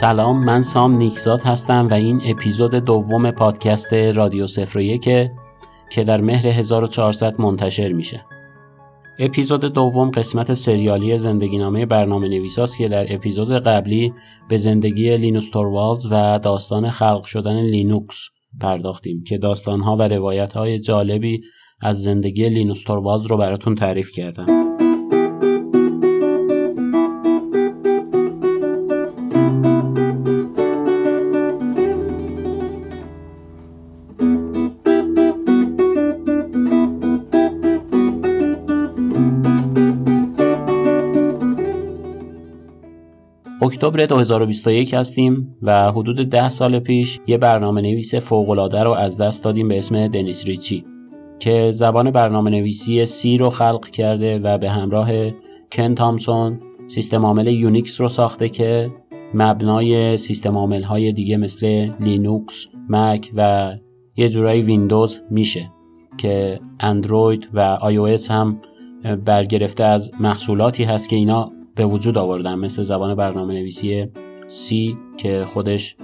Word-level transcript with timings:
سلام 0.00 0.44
من 0.44 0.62
سام 0.62 0.96
نیکزاد 0.96 1.40
هستم 1.42 1.88
و 1.90 1.94
این 1.94 2.20
اپیزود 2.24 2.74
دوم 2.74 3.30
پادکست 3.30 3.92
رادیو 3.92 4.46
صفر 4.46 4.80
یکه 4.80 5.32
که 5.92 6.04
در 6.04 6.20
مهر 6.20 6.46
1400 6.46 7.40
منتشر 7.40 7.92
میشه. 7.92 8.24
اپیزود 9.18 9.60
دوم 9.60 10.10
قسمت 10.10 10.54
سریالی 10.54 11.18
زندگی 11.18 11.58
نامه 11.58 11.86
برنامه 11.86 12.28
نویساست 12.28 12.78
که 12.78 12.88
در 12.88 13.14
اپیزود 13.14 13.52
قبلی 13.52 14.14
به 14.48 14.56
زندگی 14.56 15.16
لینوس 15.16 15.50
توروالز 15.50 16.06
و 16.10 16.38
داستان 16.38 16.90
خلق 16.90 17.24
شدن 17.24 17.60
لینوکس 17.60 18.28
پرداختیم 18.60 19.24
که 19.24 19.38
داستانها 19.38 19.96
و 19.96 20.02
روایت 20.02 20.52
های 20.52 20.78
جالبی 20.78 21.40
از 21.80 22.02
زندگی 22.02 22.48
لینوس 22.48 22.82
توروالز 22.82 23.26
رو 23.26 23.36
براتون 23.36 23.74
تعریف 23.74 24.10
کردم. 24.10 24.77
اکتبر 43.78 44.06
2021 44.06 44.94
هستیم 44.94 45.56
و 45.62 45.92
حدود 45.92 46.16
ده 46.16 46.48
سال 46.48 46.78
پیش 46.78 47.20
یه 47.26 47.38
برنامه 47.38 47.80
نویس 47.80 48.14
فوقلاده 48.14 48.82
رو 48.82 48.90
از 48.90 49.18
دست 49.18 49.44
دادیم 49.44 49.68
به 49.68 49.78
اسم 49.78 50.08
دنیس 50.08 50.46
ریچی 50.46 50.84
که 51.38 51.70
زبان 51.70 52.10
برنامه 52.10 52.50
نویسی 52.50 53.06
C 53.06 53.38
رو 53.38 53.50
خلق 53.50 53.90
کرده 53.90 54.38
و 54.38 54.58
به 54.58 54.70
همراه 54.70 55.10
کن 55.72 55.94
تامسون 55.94 56.60
سیستم 56.88 57.26
عامل 57.26 57.46
یونیکس 57.46 58.00
رو 58.00 58.08
ساخته 58.08 58.48
که 58.48 58.90
مبنای 59.34 60.16
سیستم 60.16 60.56
عامل 60.56 60.82
های 60.82 61.12
دیگه 61.12 61.36
مثل 61.36 61.90
لینوکس، 62.00 62.66
مک 62.88 63.30
و 63.36 63.72
یه 64.16 64.28
جورایی 64.28 64.62
ویندوز 64.62 65.22
میشه 65.30 65.70
که 66.16 66.60
اندروید 66.80 67.48
و 67.54 67.60
آی 67.60 68.16
هم 68.30 68.60
برگرفته 69.24 69.84
از 69.84 70.10
محصولاتی 70.20 70.84
هست 70.84 71.08
که 71.08 71.16
اینا 71.16 71.57
به 71.78 71.84
وجود 71.86 72.18
آوردن 72.18 72.54
مثل 72.54 72.82
زبان 72.82 73.14
برنامه 73.14 73.54
نویسی 73.54 74.06
C 74.48 74.96
که 75.16 75.44
خودش 75.44 75.96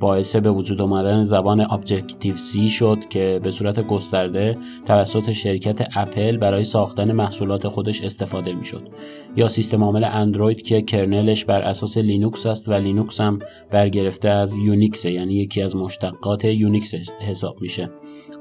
باعث 0.00 0.36
به 0.36 0.50
وجود 0.50 0.80
آمدن 0.80 1.24
زبان 1.24 1.60
Objective-C 1.60 2.68
شد 2.68 2.98
که 3.10 3.40
به 3.42 3.50
صورت 3.50 3.86
گسترده 3.86 4.56
توسط 4.86 5.32
شرکت 5.32 5.88
اپل 5.96 6.36
برای 6.36 6.64
ساختن 6.64 7.12
محصولات 7.12 7.68
خودش 7.68 8.00
استفاده 8.00 8.54
می 8.54 8.64
شد 8.64 8.88
یا 9.36 9.48
سیستم 9.48 9.84
عامل 9.84 10.04
اندروید 10.04 10.62
که 10.62 10.82
kernel 10.82 11.29
ش 11.29 11.44
بر 11.44 11.62
اساس 11.62 11.98
لینوکس 11.98 12.46
است 12.46 12.68
و 12.68 12.72
لینوکس 12.72 13.20
هم 13.20 13.38
برگرفته 13.70 14.28
از 14.28 14.54
یونیکس 14.54 15.04
یعنی 15.04 15.34
یکی 15.34 15.62
از 15.62 15.76
مشتقات 15.76 16.44
یونیکس 16.44 16.94
حساب 17.20 17.56
میشه. 17.60 17.90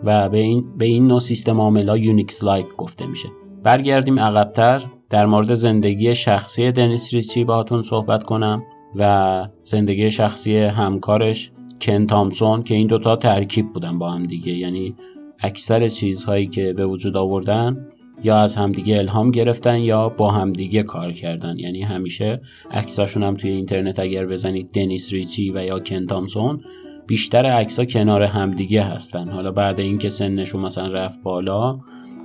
و 0.04 0.30
به 0.30 0.38
این, 0.38 0.78
به 0.78 0.86
این 0.86 1.08
نوع 1.08 1.20
سیستم 1.20 1.62
عامل 1.62 1.90
ها 1.90 1.98
Unix-like 1.98 2.66
گفته 2.78 3.08
میشه. 3.08 3.30
برگردیم 3.64 4.20
عقبتر. 4.20 4.99
در 5.10 5.26
مورد 5.26 5.54
زندگی 5.54 6.16
شخصی 6.16 6.72
دنیس 6.72 7.14
ریچی 7.14 7.44
باهاتون 7.44 7.82
صحبت 7.82 8.24
کنم 8.24 8.64
و 8.96 9.48
زندگی 9.64 10.12
شخصی 10.12 10.58
همکارش 10.58 11.52
کن 11.82 12.08
تامسون 12.08 12.64
که 12.64 12.76
این 12.76 12.88
دوتا 12.88 13.16
ترکیب 13.16 13.74
بودن 13.74 14.00
با 14.00 14.12
هم 14.12 14.26
دیگه. 14.26 14.54
یعنی 14.54 14.96
اکثر 15.40 15.90
چیزهایی 15.90 16.48
که 16.48 16.74
به 16.74 16.86
وجود 16.86 17.18
آوردن 17.18 17.88
یا 18.24 18.38
از 18.38 18.56
همدیگه 18.56 18.98
الهام 18.98 19.32
گرفتن 19.32 19.80
یا 19.80 20.10
با 20.10 20.32
همدیگه 20.32 20.84
کار 20.84 21.12
کردن. 21.12 21.60
یعنی 21.60 21.82
همیشه 21.82 22.42
عکساشون 22.72 23.24
هم 23.24 23.36
توی 23.36 23.52
اینترنت 23.52 24.00
اگر 24.00 24.26
بزنید 24.26 24.72
دنیس 24.72 25.14
ریچی 25.14 25.52
و 25.52 25.66
یا 25.66 25.80
کن 25.80 26.06
تامسون 26.06 26.62
بیشتر 27.08 27.46
عکسا 27.46 27.86
کنار 27.86 28.24
همدیگه 28.24 28.84
هستن. 28.84 29.28
حالا 29.28 29.52
بعد 29.52 29.80
اینکه 29.80 30.10
سنشون 30.10 30.62
مثلا 30.62 30.88
رفت 30.88 31.24
بالا 31.24 31.80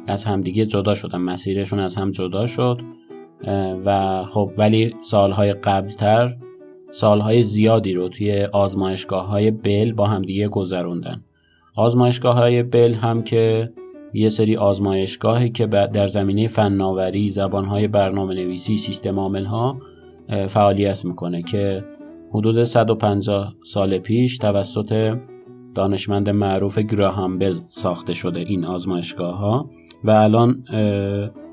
از 0.07 0.25
همدیگه 0.25 0.67
جدا 0.67 0.95
شدن. 0.95 1.19
مسیرشون 1.19 1.79
از 1.79 1.97
هم 1.97 2.11
جدا 2.11 2.47
شد. 2.47 2.81
و 3.85 4.23
خب 4.25 4.51
ولی 4.59 4.95
سالهای 5.01 5.53
قبلتر 5.53 6.37
سالهای 6.91 7.45
زیادی 7.45 7.93
رو 7.93 8.09
توی 8.09 8.49
آزمایشگاه 8.53 9.27
های 9.27 9.51
بل 9.51 9.93
با 9.93 10.07
همدیگه 10.07 10.49
گذروندن. 10.49 11.25
آزمایشگاه 11.77 12.37
های 12.37 12.63
بل 12.63 12.95
هم 12.95 13.23
که 13.23 13.73
یه 14.15 14.29
سری 14.29 14.57
آزمایشگاهی 14.57 15.51
که 15.51 15.67
در 15.67 16.07
زمینه 16.07 16.49
فناوری 16.49 17.31
زبانهای 17.31 17.89
برنامه 17.89 18.35
نویسی 18.35 18.77
سیستم 18.77 19.19
عامل 19.19 19.45
ها 19.45 19.79
فعالیت 20.47 21.05
می‌کنه 21.05 21.43
که 21.43 21.85
حدود 22.31 22.65
150 22.65 23.55
سال 23.65 23.99
پیش 23.99 24.39
توسط 24.39 25.17
دانشمند 25.75 26.31
معروف 26.31 26.79
گراهام 26.79 27.39
بل 27.39 27.61
ساخته 27.61 28.15
شده 28.15 28.41
این 28.41 28.65
آزمایشگاه 28.65 29.37
ها 29.39 29.71
و 30.05 30.11
الان 30.11 30.65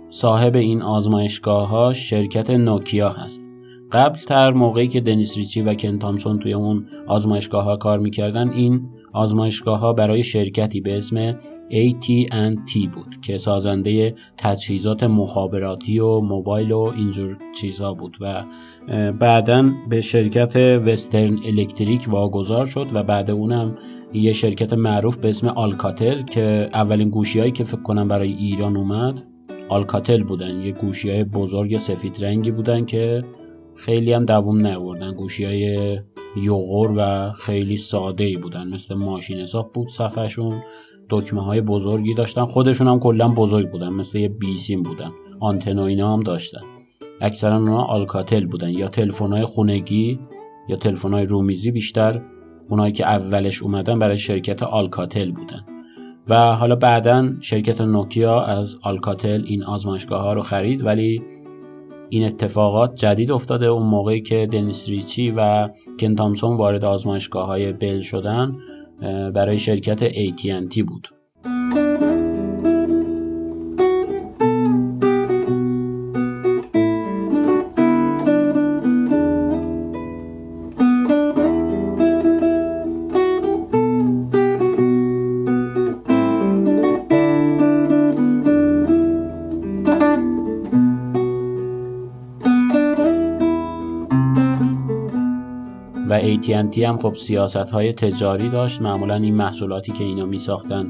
صاحب 0.09 0.56
این 0.56 0.81
آزمایشگاه 0.81 1.67
ها 1.67 1.94
شرکت 1.94 2.50
نوکیا 2.50 3.09
هست. 3.09 3.51
قبل 3.91 4.17
تر 4.17 4.51
موقعی 4.51 4.88
که 4.88 5.01
دنیس 5.01 5.38
ریچی 5.38 5.62
و 5.62 5.73
کن 5.73 6.00
تامسون 6.00 6.39
توی 6.39 6.53
اون 6.53 6.85
آزمایشگاه 7.07 7.63
ها 7.63 7.78
کار 7.78 8.00
می‌کردن 8.00 8.50
این 8.50 8.89
آزمایشگاه 9.13 9.79
ها 9.79 9.94
برای 9.94 10.23
شرکتی 10.23 10.81
به 10.81 10.97
اسم 10.97 11.31
AT&T 11.72 12.88
بود 12.94 13.22
که 13.22 13.38
سازنده 13.38 14.16
تجهیزات 14.38 15.03
مخابراتی 15.03 16.00
و 16.00 16.19
موبایل 16.19 16.72
و 16.72 16.94
اینجور 16.97 17.38
چیزها 17.62 17.94
بود 17.94 18.18
و 18.22 18.44
بعدا 19.19 19.66
به 19.89 20.01
شرکت 20.01 20.56
وسترن 20.56 21.39
الکتریک 21.45 22.06
واگذار 22.09 22.66
شد 22.66 22.85
و 22.94 23.03
بعد 23.03 23.31
اونم 23.31 23.75
یه 24.13 24.33
شرکت 24.33 24.73
معروف 24.73 25.17
به 25.17 25.29
اسم 25.29 25.47
آلکاتل 25.47 26.23
که 26.23 26.69
اولین 26.73 27.09
گوشی 27.09 27.39
هایی 27.39 27.51
که 27.51 27.63
فکر 27.63 27.81
کنم 27.81 28.07
برای 28.07 28.33
ایران 28.33 28.77
اومد 28.77 29.23
آلکاتل 29.69 30.23
بودن. 30.23 30.61
یه 30.61 30.72
گوشی 30.72 31.09
های 31.09 31.23
بزرگ 31.23 31.77
سفید 31.77 32.25
رنگی 32.25 32.51
بودن 32.51 32.85
که 32.85 33.21
خیلی 33.75 34.13
هم 34.13 34.25
دووم 34.25 34.67
نوردن 34.67 35.13
گوشی 35.13 35.45
های 35.45 36.00
یوغور 36.38 36.94
و 36.97 37.31
خیلی 37.31 37.77
ساده 37.77 38.23
ای 38.23 38.35
بودن. 38.35 38.67
مثل 38.67 38.95
ماشین 38.95 39.39
حساب 39.39 39.73
بود 39.73 39.88
صفحشون 39.88 40.61
دکمه 41.09 41.44
های 41.44 41.61
بزرگی 41.61 42.13
داشتن. 42.13 42.45
خودشون 42.45 42.88
هم 42.88 43.00
کلا 43.00 43.27
بزرگ 43.29 43.71
بودن. 43.71 43.89
مثل 43.89 44.17
یه 44.17 44.29
بیسیم 44.29 44.83
بودن. 44.83 45.11
آنتن 45.39 45.79
اینا 45.79 46.13
هم 46.13 46.23
داشتن. 46.23 46.61
اکثرا 47.21 47.57
اونا 47.57 47.81
آلکاتل 47.81 48.45
بودن 48.45 48.69
یا 48.69 48.88
تلفن 48.88 49.33
های 49.33 49.45
خونگی 49.45 50.19
یا 50.69 50.75
تلفن 50.75 51.13
های 51.13 51.25
رومیزی 51.25 51.71
بیشتر 51.71 52.21
اونایی 52.71 52.91
که 52.91 53.07
اولش 53.07 53.63
اومدن 53.63 53.99
برای 53.99 54.17
شرکت 54.17 54.63
آلکاتل 54.63 55.31
بودن. 55.31 55.65
و 56.27 56.55
حالا 56.55 56.75
بعدا 56.75 57.29
شرکت 57.41 57.81
نوکیا 57.81 58.41
از 58.41 58.77
آلکاتل 58.81 59.43
این 59.45 59.63
آزمایشگاه 59.63 60.21
ها 60.21 60.33
رو 60.33 60.41
خرید 60.41 60.85
ولی 60.85 61.21
این 62.09 62.25
اتفاقات 62.25 62.95
جدید 62.95 63.31
افتاده 63.31 63.65
اون 63.65 63.87
موقعی 63.87 64.21
که 64.21 64.47
دنیس 64.51 64.89
ریچی 64.89 65.33
و 65.37 65.69
کن 66.01 66.15
تامسون 66.15 66.57
وارد 66.57 66.85
آزمایشگاه 66.85 67.47
های 67.47 67.73
بل 67.73 68.01
شدن 68.01 68.51
برای 69.33 69.59
شرکت 69.59 70.09
AT&T 70.09 70.83
بود. 70.83 71.07
AT&T 96.41 96.77
هم 96.77 96.97
خب 96.97 97.15
سیاست 97.15 97.57
های 97.57 97.93
تجاری 97.93 98.49
داشت. 98.49 98.81
معمولا 98.81 99.15
این 99.15 99.35
محصولاتی 99.35 99.91
که 99.91 100.03
اینا 100.03 100.25
می 100.25 100.38
ساختن 100.38 100.89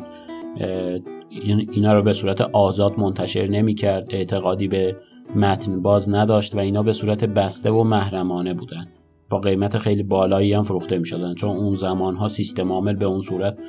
اینا 1.76 1.94
رو 1.94 2.02
به 2.02 2.14
صورت 2.14 2.42
آزاد 2.42 3.00
منتشر 3.00 3.48
نمی 3.48 3.76
کرد 3.76 4.08
اعتقادی 4.10 4.68
به 4.68 4.96
متن 5.36 5.82
باز 5.82 6.10
نداشت 6.10 6.56
و 6.56 6.60
اینا 6.60 6.84
به 6.84 6.94
صورت 6.94 7.26
بسته 7.26 7.72
و 7.72 7.84
محرمانه 7.84 8.54
بودن. 8.54 8.86
با 9.30 9.40
قیمت 9.40 9.78
خیلی 9.78 10.04
بالایی 10.04 10.54
هم 10.54 10.64
فروخته 10.64 10.98
می 10.98 11.06
شدن 11.06 11.34
چون 11.34 11.50
اون 11.50 11.72
زمان 11.72 12.16
ها 12.16 12.28
سیستم 12.28 12.72
عامل 12.72 12.96
به 12.96 13.06
اون 13.06 13.22
صورت 13.22 13.60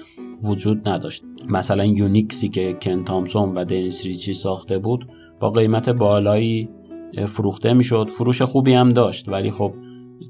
وجود 0.42 0.88
نداشت. 0.88 1.22
مثلا 1.48 1.84
یونیکسی 1.84 2.48
که 2.48 2.76
کن 2.82 3.04
تامسون 3.04 3.54
و 3.54 3.64
دنیس 3.64 4.04
ریچی 4.04 4.32
ساخته 4.32 4.78
بود 4.78 5.08
با 5.40 5.50
قیمت 5.50 5.88
بالایی 5.88 6.68
فروخته 7.26 7.72
می‌شد. 7.72 8.04
فروش 8.04 8.42
خوبی 8.42 8.72
هم 8.72 8.92
داشت 8.92 9.28
ولی 9.28 9.50
خب 9.50 9.72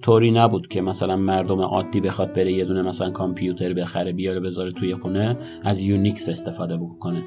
طوری 0.02 0.30
نبود 0.30 0.68
که 0.68 0.80
مثلا 0.80 1.16
مردم 1.16 1.60
عادی 1.60 2.00
بخواد 2.00 2.32
بره 2.32 2.52
یه 2.52 2.64
دونه 2.64 2.82
مثلا 2.82 3.10
کامپیوتر 3.10 3.72
بخره 3.72 4.12
بیاره 4.12 4.40
بذاره 4.40 4.70
توی 4.70 4.94
خونه 4.94 5.36
از 5.62 5.80
یونیکس 5.80 6.28
استفاده 6.28 6.76
بکنه. 6.76 7.22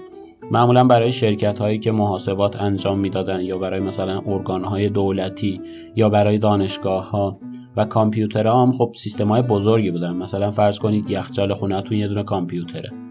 معمولا 0.52 0.84
برای 0.84 1.12
شرکت 1.12 1.60
هایی 1.60 1.80
که 1.80 1.92
محاسبات 1.92 2.62
انجام 2.62 3.00
می‌دادن 3.00 3.42
یا 3.42 3.58
برای 3.58 3.84
مثلا 3.84 4.22
ارگان 4.26 4.64
های 4.64 4.90
دولتی 4.90 5.62
یا 5.96 6.10
برای 6.10 6.38
دانشگاه 6.38 7.10
ها 7.10 7.40
و 7.78 7.86
کامپیوترها 7.86 8.64
هم 8.64 8.72
خب 8.72 8.92
سیستم 8.96 9.28
های 9.28 9.42
بزرگی 9.42 9.92
بودن. 9.92 10.14
مثلا 10.14 10.52
فرض 10.52 10.80
کنید 10.80 11.10
یخچال 11.10 11.54
خونهتون 11.54 11.98
یه 11.98 12.08
دونه 12.08 12.24
کامپیوتره. 12.24 13.05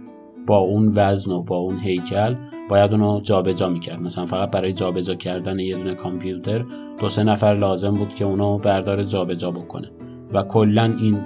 با 0.47 0.57
اون 0.57 0.93
وزن 0.97 1.31
و 1.31 1.43
با 1.43 1.57
اون 1.57 1.79
هیکل 1.79 2.35
باید 2.71 2.93
اونو 2.93 3.21
جابجا 3.21 3.69
می‌کرد. 3.69 4.01
مثلا 4.01 4.27
فقط 4.27 4.51
برای 4.51 4.73
جابجا 4.73 5.15
کردن 5.15 5.59
یه 5.59 5.77
دونه 5.77 5.95
کامپیوتر 5.95 6.65
دو 7.01 7.09
سه 7.09 7.23
نفر 7.25 7.55
لازم 7.55 7.93
بود 7.93 8.15
که 8.15 8.25
اونو 8.25 8.59
بردار 8.59 9.05
جابجا 9.05 9.51
بکنه. 9.51 9.91
و 10.33 10.43
کلا 10.43 10.95
این 11.01 11.17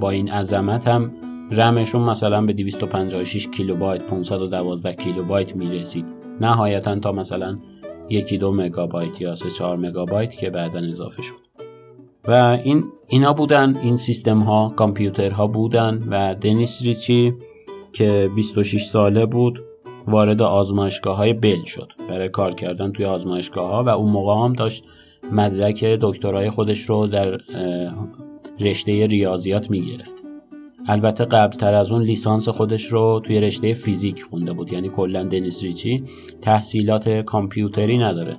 با 0.00 0.10
این 0.10 0.30
عظمت 0.30 0.88
هم 0.88 1.12
رمشون 1.50 2.02
مثلا 2.02 2.46
به 2.46 2.52
256 2.52 3.48
کیلوبایت 3.48 4.10
512 4.10 4.94
کیلوبایت 4.94 5.56
می‌رسید. 5.56 6.04
نهایتا 6.40 6.98
تا 6.98 7.12
مثلا 7.12 7.58
یکی 8.08 8.38
دو 8.38 8.52
مگابایت 8.52 9.20
یا 9.20 9.34
سه 9.34 9.50
چهار 9.50 9.76
مگابایت 9.76 10.36
که 10.36 10.50
بعدا 10.50 10.78
اضافه 10.78 11.22
شد. 11.22 11.34
و 12.28 12.58
این 12.64 12.84
اینا 13.06 13.32
بودن. 13.32 13.76
این 13.76 13.96
سیستم 13.96 14.38
ها 14.38 14.72
کامپیوترها 14.76 15.46
بودن 15.46 15.98
و 16.10 16.34
دنیس 16.34 16.82
ریچی 16.82 17.34
که 17.96 18.30
26 18.34 18.84
ساله 18.84 19.26
بود 19.26 19.60
وارد 20.06 20.42
آزمایشگاه 20.42 21.16
های 21.16 21.32
بل 21.32 21.64
شد. 21.64 21.92
برای 22.08 22.28
کار 22.28 22.54
کردن 22.54 22.92
توی 22.92 23.04
آزمایشگاه 23.04 23.70
ها 23.70 23.84
و 23.84 23.88
اون 23.88 24.12
موقع 24.12 24.44
هم 24.44 24.52
داشت 24.52 24.84
مدرک 25.32 25.84
دکترای 25.84 26.50
خودش 26.50 26.80
رو 26.80 27.06
در 27.06 27.38
رشته 28.60 29.06
ریاضیات 29.06 29.70
می 29.70 29.80
گرفت 29.80 30.22
البته 30.88 31.24
قبل 31.24 31.56
تر 31.56 31.74
از 31.74 31.92
اون 31.92 32.02
لیسانس 32.02 32.48
خودش 32.48 32.84
رو 32.84 33.20
توی 33.24 33.40
رشته 33.40 33.74
فیزیک 33.74 34.22
خونده 34.22 34.52
بود. 34.52 34.72
یعنی 34.72 34.88
کلا 34.88 35.22
دنیس 35.22 35.62
ریچی 35.62 36.04
تحصیلات 36.42 37.08
کامپیوتری 37.08 37.98
نداره. 37.98 38.36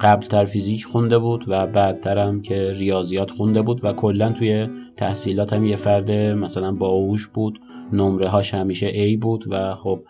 قبل 0.00 0.26
تر 0.26 0.44
فیزیک 0.44 0.84
خونده 0.84 1.18
بود 1.18 1.44
و 1.48 1.66
بعدتر 1.66 2.18
هم 2.18 2.42
که 2.42 2.72
ریاضیات 2.72 3.30
خونده 3.30 3.62
بود 3.62 3.84
و 3.84 3.92
کلا 3.92 4.32
توی 4.32 4.66
تحصیلات 4.96 5.52
هم 5.52 5.66
یه 5.66 5.76
فرد 5.76 6.10
مثلا 6.12 6.72
باهوش 6.72 7.26
بود. 7.26 7.60
نمره 7.92 8.28
هاش 8.28 8.54
همیشه 8.54 9.14
A 9.14 9.18
بود 9.18 9.44
و 9.50 9.74
خب 9.74 10.00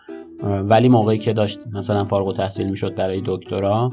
ولی 0.43 0.89
موقعی 0.89 1.17
که 1.17 1.33
داشت 1.33 1.59
مثلا 1.73 2.05
فارغ 2.05 2.27
و 2.27 2.33
تحصیل 2.33 2.69
می‌شد 2.69 2.95
برای 2.95 3.21
دکترا 3.25 3.91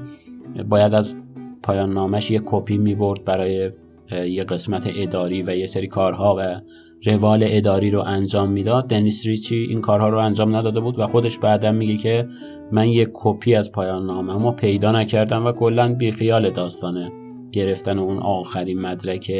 باید 0.69 0.95
از 0.95 1.23
پایان 1.63 1.93
نامش 1.93 2.31
یه 2.31 2.41
کپی 2.45 2.79
می 2.79 2.95
برد 2.95 3.25
برای 3.25 3.71
یه 4.11 4.45
قسمت 4.45 4.83
اداری 4.97 5.43
و 5.43 5.57
یه 5.57 5.67
سری 5.67 5.87
کارها 5.87 6.37
و 6.39 6.61
روال 7.05 7.45
اداری 7.47 7.91
رو 7.91 8.01
انجام 8.01 8.51
می‌داد. 8.51 8.89
دنیس 8.89 9.27
ریچی 9.27 9.57
این 9.57 9.81
کارها 9.81 10.09
رو 10.09 10.19
انجام 10.19 10.57
نداده 10.57 10.81
بود 10.81 10.99
و 10.99 11.07
خودش 11.07 11.39
بعدا 11.39 11.73
میگه 11.73 11.97
که 11.97 12.29
من 12.73 12.89
یه 12.89 13.11
کپی 13.13 13.55
از 13.55 13.73
پایان 13.73 14.07
نامه 14.07 14.45
رو 14.45 14.51
پیدا 14.51 14.93
نکردم 14.93 15.47
و 15.47 15.53
کلا 15.53 15.95
بیخیال 15.95 16.51
داستانه 16.51 17.13
گرفتن 17.53 17.99
اون 17.99 18.19
آخرین 18.19 18.81
مدرک 18.81 19.33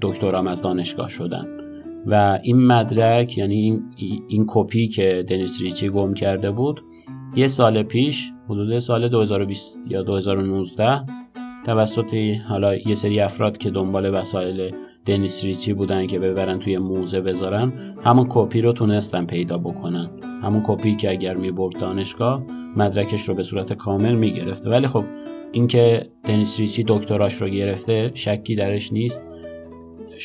دکترام 0.00 0.46
از 0.46 0.62
دانشگاه 0.62 1.08
شدن. 1.08 1.63
و 2.06 2.38
این 2.42 2.66
مدرک 2.66 3.38
یعنی 3.38 3.54
این, 3.54 3.82
این 4.28 4.44
کپی 4.48 4.88
که 4.88 5.24
دنیس 5.28 5.62
ریچی 5.62 5.88
گم 5.88 6.14
کرده 6.14 6.50
بود 6.50 6.80
یه 7.36 7.48
سال 7.48 7.82
پیش 7.82 8.32
حدود 8.48 8.78
سال 8.78 9.08
2020 9.08 9.78
یا 9.88 10.02
2019 10.02 11.04
توسط 11.66 12.14
حالا 12.48 12.76
یه 12.76 12.94
سری 12.94 13.20
افراد 13.20 13.58
که 13.58 13.70
دنبال 13.70 14.14
وسایل 14.14 14.70
دنیس 15.06 15.44
ریچی 15.44 15.72
بودن 15.72 16.06
که 16.06 16.18
ببرن 16.18 16.58
توی 16.58 16.78
موزه 16.78 17.20
بذارن 17.20 17.72
همون 18.04 18.26
کپی 18.30 18.60
رو 18.60 18.72
تونستن 18.72 19.26
پیدا 19.26 19.58
بکنن. 19.58 20.10
همون 20.42 20.62
کپی 20.66 20.96
که 20.96 21.10
اگر 21.10 21.34
می‌برد 21.34 21.80
دانشگاه 21.80 22.42
مدرکش 22.76 23.28
رو 23.28 23.34
به 23.34 23.42
صورت 23.42 23.72
کامل 23.72 24.14
می‌گرفته 24.14 24.70
ولی 24.70 24.86
خب 24.86 25.04
اینکه 25.52 26.06
دنیس 26.28 26.60
ریچی 26.60 26.84
دکتراش 26.88 27.34
رو 27.34 27.48
گرفته 27.48 28.10
شکی 28.14 28.54
درش 28.54 28.92
نیست. 28.92 29.24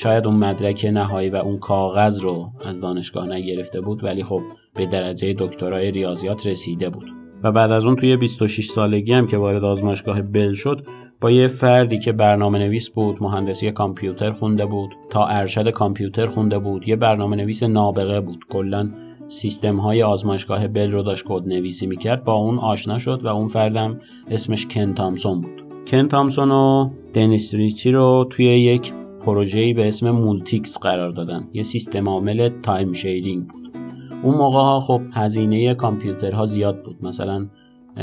شاید 0.01 0.25
اون 0.25 0.36
مدرک 0.36 0.86
نهایی 0.94 1.30
و 1.30 1.36
اون 1.36 1.57
کاغذ 1.57 2.19
رو 2.19 2.51
از 2.66 2.81
دانشگاه 2.81 3.30
نگرفته 3.30 3.81
بود 3.81 4.04
ولی 4.04 4.24
خب 4.24 4.42
به 4.75 4.86
درجه 4.86 5.36
دکترای 5.40 5.92
ریاضیات 5.92 6.48
رسیده 6.48 6.90
بود. 6.90 7.06
و 7.44 7.51
بعد 7.51 7.72
از 7.72 7.86
اون 7.86 7.96
توی 7.96 8.18
26 8.18 8.69
سالگی 8.69 9.13
هم 9.13 9.28
که 9.28 9.38
وارد 9.38 9.63
آزمایشگاه 9.63 10.22
بل 10.22 10.54
شد 10.54 10.88
با 11.22 11.31
یه 11.31 11.48
فردی 11.48 12.00
که 12.00 12.12
برنامه 12.12 12.60
نویس 12.60 12.90
بود 12.90 13.24
مهندسی 13.24 13.72
کامپیوتر 13.72 14.31
خونده 14.31 14.66
بود 14.66 14.90
تا 15.10 15.25
ارشد 15.25 15.69
کامپیوتر 15.69 16.25
خونده 16.25 16.60
بود 16.60 16.88
یه 16.88 16.96
برنامه 16.96 17.36
نویس 17.36 17.63
نابغه 17.63 18.22
بود. 18.22 18.46
کلا 18.50 18.90
سیستم 19.28 19.78
های 19.78 20.04
آزمایشگاه 20.04 20.68
بل 20.68 20.92
رو 20.92 21.04
داشت 21.04 21.24
کد 21.28 21.48
نویسی 21.48 21.88
می‌کرد 21.88 22.24
با 22.24 22.34
اون 22.34 22.57
آشنا 22.57 22.98
شد 22.98 23.22
و 23.24 23.28
اون 23.28 23.48
فردم 23.48 24.00
اسمش 24.31 24.68
کن 24.68 24.94
تامسون 24.94 25.42
بود. 25.42 25.63
کن 25.88 26.07
تامسون 26.07 26.51
و 26.51 26.90
دنیس 27.13 27.54
ریچی 27.54 27.92
رو 27.92 28.28
توی 28.30 28.46
یک 28.46 28.92
پروژه‌ای 29.21 29.74
به 29.74 29.88
اسم 29.88 30.12
مولتیکس 30.12 30.80
قرار 30.80 31.12
دادن. 31.12 31.48
یه 31.54 31.63
سیستم 31.63 32.10
عامل 32.10 32.50
time 32.63 32.94
sharing 32.94 33.48
بود. 33.48 33.77
اون 34.24 34.36
موقع 34.36 34.60
ها 34.60 34.80
خب 34.80 35.01
هزینه 35.13 35.74
کامپیوترها 35.74 36.45
زیاد 36.45 36.83
بود. 36.83 37.06
مثلا 37.06 37.48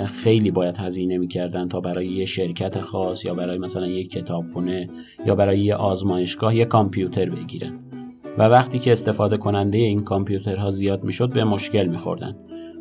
خیلی 0.05 0.51
باید 0.51 0.77
هزینه 0.77 1.19
می‌کردن 1.19 1.69
تا 1.69 1.81
برای 1.81 2.07
یه 2.07 2.25
شرکت 2.25 2.81
خاص 2.81 3.25
یا 3.25 3.35
برای 3.35 3.59
مثلا 3.59 3.87
یک 3.87 4.11
کتابخونه 4.11 4.87
یا 5.27 5.35
برای 5.35 5.61
یه 5.61 5.75
آزمایشگاه 5.75 6.57
یه 6.57 6.65
کامپیوتر 6.65 7.29
بگیرن. 7.29 7.79
و 8.39 8.43
وقتی 8.43 8.79
که 8.79 8.93
استفاده 8.93 9.37
کننده 9.37 9.79
این 9.79 10.03
کامپیوترها 10.03 10.71
زیاد 10.71 11.05
می‌شد 11.05 11.35
به 11.35 11.45
مشکل 11.45 11.87
میخوردن. 11.87 12.37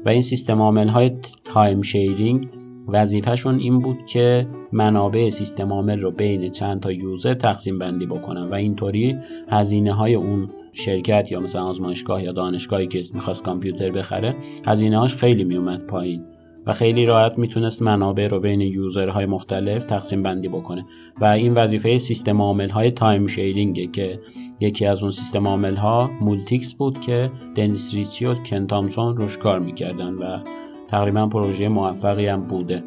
و 0.05 0.09
این 0.09 0.21
سیستم 0.21 0.61
عامل 0.61 0.87
های 0.87 1.11
time 1.43 1.81
sharing 1.81 2.49
وظیفهشون 2.87 3.59
این 3.59 3.79
بود 3.79 4.05
که 4.05 4.47
منابع 4.71 5.29
سیستم 5.29 5.73
عامل 5.73 5.99
رو 5.99 6.11
بین 6.11 6.49
چند 6.49 6.79
تا 6.79 6.91
user 6.91 7.33
تقسیم 7.33 7.79
بندی 7.79 8.05
بکنن 8.05 8.43
و 8.49 8.53
اینطوری 8.53 9.17
هزینه 9.49 9.93
های 9.93 10.15
اون 10.15 10.49
شرکت 10.73 11.31
یا 11.31 11.39
مثلا 11.39 11.63
آزمایشگاه 11.63 12.23
یا 12.23 12.31
دانشگاهی 12.31 12.87
که 12.87 13.03
می‌خواست 13.13 13.43
کامپیوتر 13.43 13.91
بخره 13.91 14.35
هزینه 14.67 14.99
هاش 14.99 15.15
خیلی 15.15 15.43
میومد 15.43 15.87
پایین 15.87 16.25
و 16.65 16.73
خیلی 16.73 17.05
راحت 17.05 17.37
می‌تونست 17.37 17.81
منابع 17.81 18.27
رو 18.27 18.39
بین 18.39 18.61
user 18.61 19.04
های 19.04 19.25
مختلف 19.25 19.85
تقسیم 19.85 20.23
بندی 20.23 20.47
بکنه. 20.47 20.85
و 21.21 21.25
این 21.25 21.53
وظیفه 21.53 21.97
سیستم 21.97 22.41
عامل 22.41 22.69
های 22.69 22.91
time 22.91 23.27
sharing 23.27 23.80
ه 23.80 23.87
که 23.87 24.19
یکی 24.59 24.85
از 24.85 25.01
اون 25.01 25.11
سیستم 25.11 25.47
عامل 25.47 25.75
ها 25.75 26.09
مولتیکس 26.21 26.73
بود 26.73 27.01
که 27.01 27.31
دنیس 27.55 27.93
ریچی 27.93 28.25
و 28.25 28.33
کن 28.33 28.67
تامسون 28.67 29.17
روش 29.17 29.37
کار 29.37 29.59
می‌کردن 29.59 30.13
و 30.13 30.39
تقریبا 30.87 31.27
پروژه 31.27 31.69
موفقی 31.69 32.27
هم 32.27 32.41
بوده. 32.41 32.83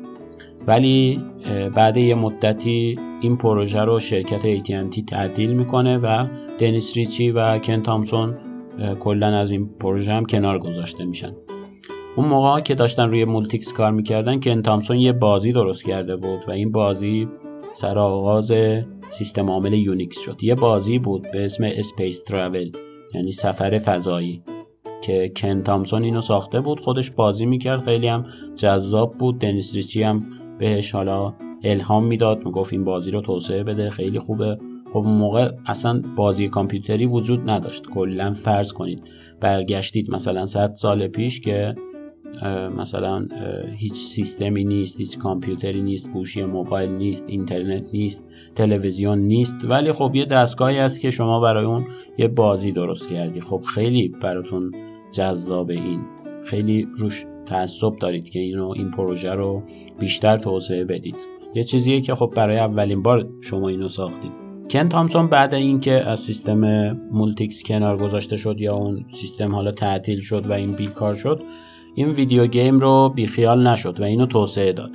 ولی 0.67 1.25
بعد 1.75 1.97
یه 1.97 2.15
مدتی 2.15 2.95
این 3.21 3.37
پروژه 3.37 3.81
رو 3.81 4.01
شرکت 4.01 4.59
AT&T 4.59 5.05
تعطیل 5.05 5.53
می‌کنه 5.53 5.99
و 5.99 6.27
دنیس 6.61 6.97
ریچی 6.97 7.31
و 7.31 7.59
کن 7.59 7.83
تامسون 7.83 8.35
کلا 9.01 9.27
از 9.27 9.53
این 9.53 9.69
پروژه 9.81 10.13
هم 10.13 10.25
کنار 10.25 10.59
گذاشته 10.59 11.05
میشن. 11.05 11.33
اون 12.17 12.29
موقع 12.29 12.61
که 12.61 12.75
داشتن 12.75 13.09
روی 13.09 13.25
مولتیکس 13.25 13.73
کار 13.73 13.93
می‌کردن 13.93 14.41
کن 14.41 14.63
تامسون 14.63 14.99
یه 14.99 15.13
بازی 15.13 15.53
درست 15.53 15.85
کرده 15.85 16.17
بود 16.17 16.45
و 16.49 16.51
این 16.51 16.73
بازی 16.73 17.29
سر 17.75 17.99
آغاز 17.99 18.53
سیستم 19.11 19.51
عامل 19.51 19.73
یونیکس 19.73 20.21
شد. 20.21 20.45
یه 20.45 20.55
بازی 20.55 20.99
بود 20.99 21.27
به 21.33 21.45
اسم 21.45 21.65
Space 21.65 22.23
Travel 22.23 22.71
یعنی 23.15 23.33
سفر 23.33 23.79
فضایی. 23.79 24.43
که 25.09 25.33
کن 25.37 25.63
تامسون 25.63 26.05
اینو 26.05 26.21
ساخته 26.21 26.61
بود 26.61 26.81
خودش 26.81 27.11
بازی 27.11 27.47
می‌کرد. 27.47 27.81
خیلی 27.81 28.09
هم 28.09 28.27
جذاب 28.57 29.19
بود. 29.19 29.39
دنیس 29.39 29.75
ریچی 29.75 30.03
هم 30.03 30.19
بهش 30.59 30.93
حالا 30.93 31.35
الهام 31.65 32.05
می‌داد. 32.05 32.45
می‌گفت 32.45 32.73
این 32.73 32.85
بازی 32.85 33.11
رو 33.11 33.21
توسعه 33.21 33.63
بده. 33.63 33.91
خیلی 33.91 34.19
خوبه. 34.19 34.59
خب 34.93 35.03
موقع 35.07 35.51
اصلا 35.67 36.03
بازی 36.17 36.49
کامپیوتری 36.49 37.07
وجود 37.07 37.51
نداشت. 37.51 37.83
کلا 37.95 38.33
فرض 38.33 38.73
کنید. 38.73 39.03
برگشتید 39.41 40.11
مثلا 40.11 40.47
100 40.47 40.73
سال 40.73 41.09
پیش 41.09 41.41
که 41.41 41.75
مثلا 42.79 43.27
هیچ 43.77 43.95
سیستمی 43.95 44.65
نیست 44.65 44.99
هیچ 44.99 45.19
کامپیوتری 45.19 45.83
نیست 45.83 46.13
گوشی 46.13 46.45
موبایل 46.45 46.91
نیست 46.91 47.25
اینترنت 47.29 47.85
نیست 47.93 48.29
تلویزیون 48.55 49.19
نیست. 49.19 49.55
ولی 49.65 49.93
خب 49.93 50.11
یه 50.15 50.25
دستگاهی 50.25 50.79
هست 50.79 51.01
که 51.01 51.11
شما 51.11 51.41
برای 51.41 51.65
اون 51.65 51.85
یه 52.19 52.29
بازی 52.29 52.73
درست 52.73 53.13
کردی. 53.13 53.41
خب 53.41 53.63
خیلی 53.75 54.09
براتون 54.09 54.71
جذابه 55.13 55.71
این 55.71 56.01
خیلی 56.45 56.89
روش 56.97 57.27
تعصب 57.47 57.99
دارید 58.01 58.31
که 58.31 58.39
اینو 58.39 58.73
این 58.77 58.91
پروژه 58.91 59.31
رو 59.31 59.63
بیشتر 59.99 60.37
توسعه 60.37 60.85
بدید. 60.85 61.17
یه 61.55 61.65
چیزیه 61.65 62.01
که 62.01 62.15
خب 62.15 62.33
برای 62.37 62.59
اولین 62.59 63.03
بار 63.03 63.29
شما 63.41 63.69
اینو 63.69 63.89
ساختید. 63.89 64.33
کن 64.71 64.89
تامسون 64.89 65.27
بعد 65.27 65.55
اینکه 65.55 65.93
از 65.93 66.21
سیستم 66.21 66.93
مولتیکس 66.93 67.63
کنار 67.63 67.97
گذاشته 67.97 68.37
شد 68.37 68.61
یا 68.61 68.75
اون 68.75 69.05
سیستم 69.13 69.55
حالا 69.55 69.73
تعطیل 69.73 70.21
شد 70.21 70.47
و 70.47 70.53
این 70.53 70.73
بیکار 70.73 71.15
شد 71.15 71.41
این 71.95 72.09
video 72.09 72.47
game 72.47 72.81
رو 72.81 73.13
بیخیال 73.15 73.67
نشد 73.67 74.01
و 74.01 74.05
اینو 74.05 74.27
توسعه 74.27 74.73
داد. 74.73 74.91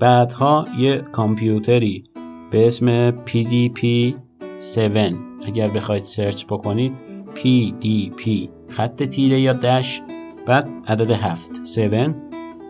بعدها 0.00 0.64
یه 0.78 1.04
کامپیوتری 1.12 2.04
به 2.50 2.66
اسم 2.66 3.10
PDP-7 3.10 5.14
اگر 5.46 5.68
بخواید 5.68 6.04
search 6.04 6.44
بکنید 6.44 6.92
PDP 7.36 8.48
خط 8.70 9.02
تیره 9.02 9.40
یا 9.40 9.52
dash 9.52 10.02
بعد 10.46 10.68
عدد 10.88 11.10
7 11.10 11.50
7 11.76 12.14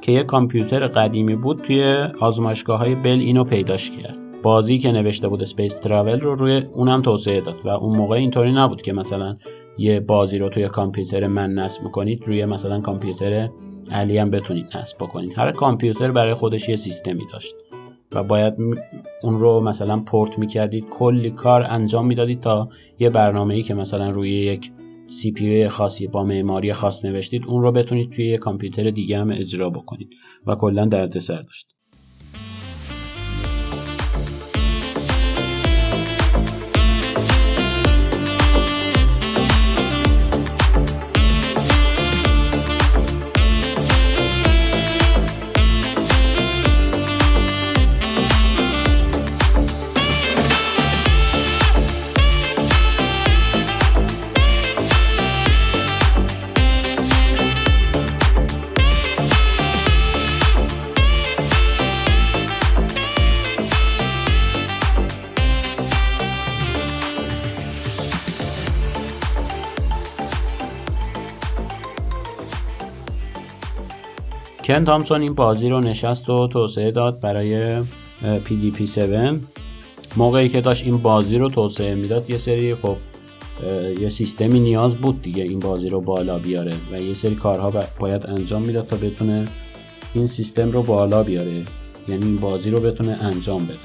که 0.02 0.12
یه 0.12 0.22
کامپیوتر 0.22 0.86
قدیمی 0.86 1.36
بود 1.36 1.58
توی 1.58 1.84
آزمایشگاه 2.20 2.78
های 2.78 2.94
بل 2.94 3.18
اینو 3.20 3.44
پیداش 3.44 3.90
کرد. 3.90 4.18
بازی 4.42 4.78
که 4.78 4.92
نوشته 4.92 5.28
بود 5.28 5.42
Space 5.42 5.78
Travel 5.78 6.20
رو 6.20 6.34
روی 6.34 6.62
اونم 6.72 7.02
توسعه 7.02 7.40
داد 7.40 7.56
و 7.64 7.68
اون 7.68 7.96
موقع 7.96 8.16
اینطوری 8.16 8.52
نبود 8.52 8.82
که 8.82 8.92
مثلا 8.92 9.36
یه 9.78 10.00
بازی 10.00 10.38
رو 10.38 10.48
توی 10.48 10.68
کامپیوتر 10.68 11.26
من 11.26 11.54
نصب 11.54 11.82
کنید 11.82 12.24
روی 12.26 12.44
مثلا 12.44 12.80
کامپیوتر 12.80 13.48
علی 13.92 14.18
هم 14.18 14.30
بتونید 14.30 14.66
نصب 14.76 14.96
بکنید. 14.96 15.38
هر 15.38 15.52
کامپیوتر 15.52 16.10
برای 16.10 16.34
خودش 16.34 16.68
یه 16.68 16.76
سیستمی 16.76 17.22
داشت. 17.32 17.54
و 18.12 18.22
باید 18.22 18.54
اون 19.22 19.38
رو 19.40 19.60
مثلا 19.60 20.00
پورت 20.00 20.38
می‌کردید. 20.38 20.88
کلی 20.90 21.30
کار 21.30 21.66
انجام 21.68 22.06
می‌دادید 22.06 22.40
تا 22.40 22.68
یه 22.98 23.10
برنامه 23.10 23.54
ای 23.54 23.62
که 23.62 23.74
مثلا 23.74 24.10
روی 24.10 24.30
یک 24.30 24.72
سی 25.06 25.32
پی 25.32 25.68
خاصی 25.68 26.06
با 26.06 26.24
معماری 26.24 26.72
خاص 26.72 27.04
نوشتید 27.04 27.42
اون 27.46 27.62
رو 27.62 27.72
بتونید 27.72 28.10
توی 28.10 28.26
یه 28.26 28.38
کامپیوتر 28.38 28.90
دیگه 28.90 29.18
هم 29.18 29.30
اجرا 29.30 29.70
بکنید 29.70 30.08
و 30.46 30.54
کلا 30.54 30.84
دردسر 30.84 31.42
داشت. 31.42 31.75
کن 74.76 74.84
تامسون 74.84 75.22
این 75.22 75.34
بازی 75.34 75.68
رو 75.68 75.80
نشست 75.80 76.30
و 76.30 76.48
توسعه 76.48 76.90
داد 76.90 77.20
برای 77.20 77.82
PDP-7 78.22 79.00
موقعی 80.16 80.48
که 80.48 80.60
داشت 80.60 80.84
این 80.84 80.98
بازی 80.98 81.38
رو 81.38 81.48
توسعه 81.48 81.94
می‌داد 81.94 82.30
یه 82.30 82.38
سری 82.38 82.74
خب 82.74 82.96
یه 84.00 84.08
سیستمی 84.08 84.60
نیاز 84.60 84.96
بود 84.96 85.22
دیگه 85.22 85.42
این 85.42 85.58
بازی 85.58 85.88
رو 85.88 86.00
بالا 86.00 86.38
بیاره 86.38 86.72
و 86.92 87.00
یه 87.00 87.14
سری 87.14 87.34
کارها 87.34 87.72
باید 87.98 88.26
انجام 88.26 88.62
می‌داد 88.62 88.86
تا 88.86 88.96
بتونه 88.96 89.48
این 90.14 90.26
سیستم 90.26 90.70
رو 90.70 90.82
بالا 90.82 91.22
بیاره 91.22 91.62
یعنی 92.08 92.24
این 92.24 92.36
بازی 92.36 92.70
رو 92.70 92.80
بتونه 92.80 93.18
انجام 93.20 93.64
بده. 93.64 93.78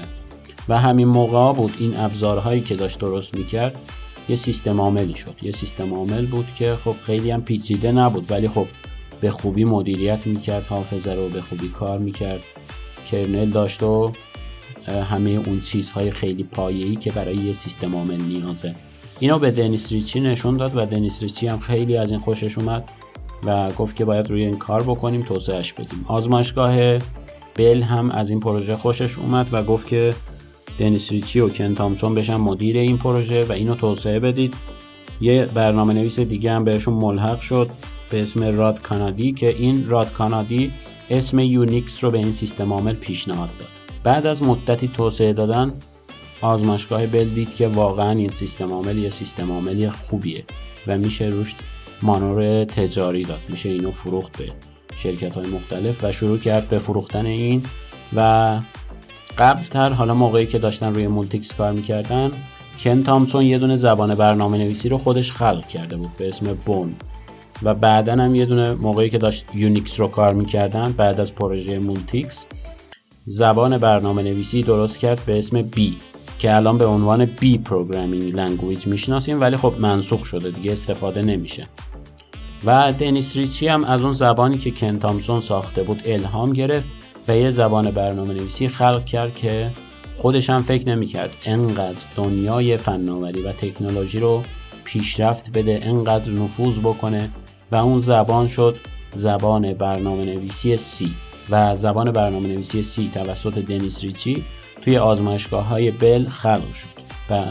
و 0.68 0.78
همین 0.78 1.08
موقع 1.08 1.52
بود 1.52 1.74
این 1.78 1.96
ابزارهایی 1.96 2.60
که 2.60 2.76
داشت 2.76 2.98
درست 2.98 3.34
می‌کرد 3.34 3.74
یه 4.28 4.36
سیستم 4.36 4.80
عاملی 4.80 5.16
شد. 5.16 5.34
یه 5.42 5.52
سیستم 5.52 5.94
عامل 5.94 6.26
بود 6.26 6.46
که 6.58 6.76
خب 6.84 6.94
خیلی 7.06 7.30
هم 7.30 7.42
پیچیده 7.42 7.92
نبود 7.92 8.30
ولی 8.30 8.48
خب 8.48 8.66
به 9.22 9.30
خوبی 9.30 9.64
مدیریت 9.64 10.26
می‌کرد 10.26 10.66
حافظه 10.66 11.14
رو 11.14 11.28
به 11.28 11.40
خوبی 11.42 11.68
کار 11.68 11.98
می‌کرد. 11.98 12.40
کرنل 13.10 13.50
داشت 13.50 13.82
و 13.82 14.12
همه 15.10 15.30
اون 15.30 15.60
چیزهای 15.60 16.10
خیلی 16.10 16.44
پایه‌ای 16.44 16.96
که 16.96 17.12
برای 17.12 17.36
یه 17.36 17.52
سیستم 17.52 17.96
عامل 17.96 18.20
نیازه. 18.20 18.74
اینو 19.20 19.38
به 19.38 19.50
دنیس 19.50 19.92
ریچی 19.92 20.20
نشون 20.20 20.56
داد 20.56 20.76
و 20.76 20.86
دنیس 20.86 21.22
ریچی 21.22 21.46
هم 21.46 21.58
خیلی 21.58 21.96
از 21.96 22.10
این 22.10 22.20
خوشش 22.20 22.58
اومد 22.58 22.90
و 23.44 23.72
گفت 23.72 23.96
که 23.96 24.04
باید 24.04 24.30
روی 24.30 24.44
این 24.44 24.56
کار 24.56 24.82
بکنیم 24.82 25.22
توسعهش 25.22 25.72
بدیم. 25.72 26.04
آزمایشگاه 26.08 26.98
بل 27.54 27.82
هم 27.82 28.10
از 28.10 28.30
این 28.30 28.40
پروژه 28.40 28.76
خوشش 28.76 29.18
اومد 29.18 29.48
و 29.52 29.62
گفت 29.62 29.88
که 29.88 30.14
دنیس 30.78 31.12
ریچی 31.12 31.40
و 31.40 31.48
کن 31.48 31.74
تامسون 31.74 32.14
بشن 32.14 32.36
مدیر 32.36 32.76
این 32.76 32.98
پروژه 32.98 33.44
و 33.44 33.52
اینو 33.52 33.74
توسعه 33.74 34.20
بدید. 34.20 34.54
یه 35.20 35.44
برنامه 35.44 35.94
نویس 35.94 36.20
دیگه 36.20 36.52
هم 36.52 36.64
بهشون 36.64 36.94
ملحق 36.94 37.40
شد. 37.40 37.70
به 38.12 38.22
اسم 38.22 38.56
راد 38.56 38.82
کانادی 38.82 39.32
که 39.32 39.48
این 39.48 39.88
راد 39.88 40.12
کانادی 40.12 40.72
اسم 41.10 41.38
یونیکس 41.38 42.04
رو 42.04 42.10
به 42.10 42.18
این 42.18 42.32
سیستم 42.32 42.72
عامل 42.72 42.94
پیشنهاد 42.94 43.50
داد. 43.58 43.68
بعد 44.04 44.26
از 44.26 44.42
مدتی 44.42 44.88
توسعه 44.88 45.32
دادن 45.32 45.72
آزمایشگاه 46.40 47.06
بل 47.06 47.24
دید 47.24 47.54
که 47.54 47.68
واقعا 47.68 48.10
این 48.10 48.28
سیستم 48.28 48.72
عامل 48.72 48.98
یه 48.98 49.08
سیستم 49.08 49.52
عاملی 49.52 49.90
خوبیه 49.90 50.44
و 50.86 50.98
میشه 50.98 51.24
روش 51.24 51.54
مانور 52.02 52.64
تجاری 52.64 53.24
داد. 53.24 53.40
میشه 53.48 53.68
اینو 53.68 53.90
فروخت 53.90 54.38
به 54.38 54.52
شرکت 54.96 55.34
های 55.34 55.46
مختلف 55.46 56.04
و 56.04 56.12
شروع 56.12 56.38
کرد 56.38 56.68
به 56.68 56.78
فروختن 56.78 57.26
این 57.26 57.62
و 58.16 58.60
قبلتر 59.38 59.92
حالا 59.92 60.14
موقعی 60.14 60.46
که 60.46 60.58
داشتن 60.58 60.94
روی 60.94 61.06
مولتیکس 61.06 61.54
کار 61.54 61.72
می‌کردن 61.72 62.30
کن 62.80 63.02
تامسون 63.02 63.44
یه 63.44 63.58
دونه 63.58 63.76
زبان 63.76 64.14
برنامه 64.14 64.58
نویسی 64.58 64.88
رو 64.88 64.98
خودش 64.98 65.32
خلق 65.32 65.68
کرده 65.68 65.96
بود 65.96 66.16
به 66.16 66.28
اسم 66.28 66.54
بون. 66.54 66.94
و 67.64 67.74
بعدا 67.74 68.12
هم 68.12 68.34
یه 68.34 68.46
دونه 68.46 68.74
موقعی 68.74 69.10
که 69.10 69.18
داشت 69.18 69.44
یونیکس 69.54 70.00
رو 70.00 70.08
کار 70.08 70.34
می‌کردن 70.34 70.92
بعد 70.92 71.20
از 71.20 71.34
پروژه 71.34 71.78
مولتیکس 71.78 72.46
زبان 73.26 73.78
برنامه 73.78 74.22
نویسی 74.22 74.62
درست 74.62 74.98
کرد 74.98 75.22
به 75.26 75.38
اسم 75.38 75.62
بی 75.62 75.96
که 76.38 76.56
الان 76.56 76.78
به 76.78 76.86
عنوان 76.86 77.24
B 77.24 77.58
programming 77.58 78.36
language 78.36 78.86
می‌شناسیم 78.86 79.40
ولی 79.40 79.56
خب 79.56 79.74
منسوخ 79.78 80.24
شده 80.24 80.50
دیگه 80.50 80.72
استفاده 80.72 81.22
نمیشه. 81.22 81.66
و 82.64 82.92
دنیس 82.98 83.36
ریچی 83.36 83.68
هم 83.68 83.84
از 83.84 84.02
اون 84.02 84.12
زبانی 84.12 84.58
که 84.58 84.70
کن 84.70 84.98
تامسون 84.98 85.40
ساخته 85.40 85.82
بود 85.82 86.02
الهام 86.04 86.52
گرفت 86.52 86.88
و 87.28 87.36
یه 87.36 87.50
زبان 87.50 87.90
برنامه 87.90 88.34
نویسی 88.34 88.68
خلق 88.68 89.04
کرد 89.04 89.34
که 89.34 89.70
خودش 90.18 90.50
هم 90.50 90.62
فکر 90.62 90.88
نمی‌کرد 90.88 91.36
انقدر 91.44 91.98
دنیای 92.16 92.76
فناوری 92.76 93.42
و 93.42 93.52
تکنولوژی 93.52 94.20
رو 94.20 94.42
پیشرفت 94.84 95.52
بده 95.52 95.80
انقدر 95.82 96.30
نفوذ 96.30 96.78
بکنه. 96.78 97.30
و 97.72 97.76
اون 97.76 97.98
زبان 97.98 98.48
شد 98.48 98.76
زبان 99.12 99.74
برنامه 99.74 100.24
نویسی 100.24 100.78
C. 100.78 101.08
و 101.50 101.76
زبان 101.76 102.10
برنامه 102.10 102.48
نویسی 102.48 102.82
C 102.82 103.14
توسط 103.14 103.58
دنیس 103.58 104.02
ریچی 104.04 104.44
توی 104.82 104.98
آزمایشگاه 104.98 105.64
های 105.64 105.90
بل 105.90 106.26
خلق 106.26 106.74
شد 106.74 107.02
و 107.30 107.42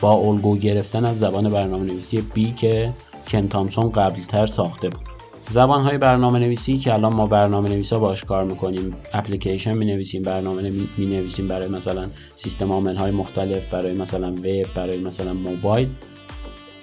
با 0.00 0.12
الگو 0.12 0.56
گرفتن 0.56 1.04
از 1.04 1.18
زبان 1.18 1.50
برنامه 1.50 1.86
نویسی 1.86 2.24
B 2.34 2.60
که 2.60 2.92
کن 3.28 3.48
تامسون 3.48 3.92
قبلتر 3.92 4.46
ساخته 4.46 4.88
بود. 4.88 5.00
زبان 5.48 5.82
های 5.82 5.98
برنامه 5.98 6.38
نویسی 6.38 6.78
که 6.78 6.92
الان 6.92 7.14
ما 7.14 7.26
برنامه 7.26 7.68
نویسا 7.68 7.98
باش 7.98 8.24
کار 8.24 8.44
می‌کنیم 8.44 8.96
اپلیکیشن 9.12 9.72
می 9.72 9.84
نویسیم 9.84 10.22
برنامه 10.22 10.70
می 10.96 11.06
نویسیم 11.06 11.48
برای 11.48 11.68
مثلا 11.68 12.06
سیستم 12.34 12.72
عامل 12.72 12.96
های 12.96 13.10
مختلف 13.10 13.66
برای 13.66 13.94
مثلا 13.94 14.30
وب 14.30 14.74
برای 14.74 14.98
مثلا 14.98 15.32
موبایل 15.32 15.88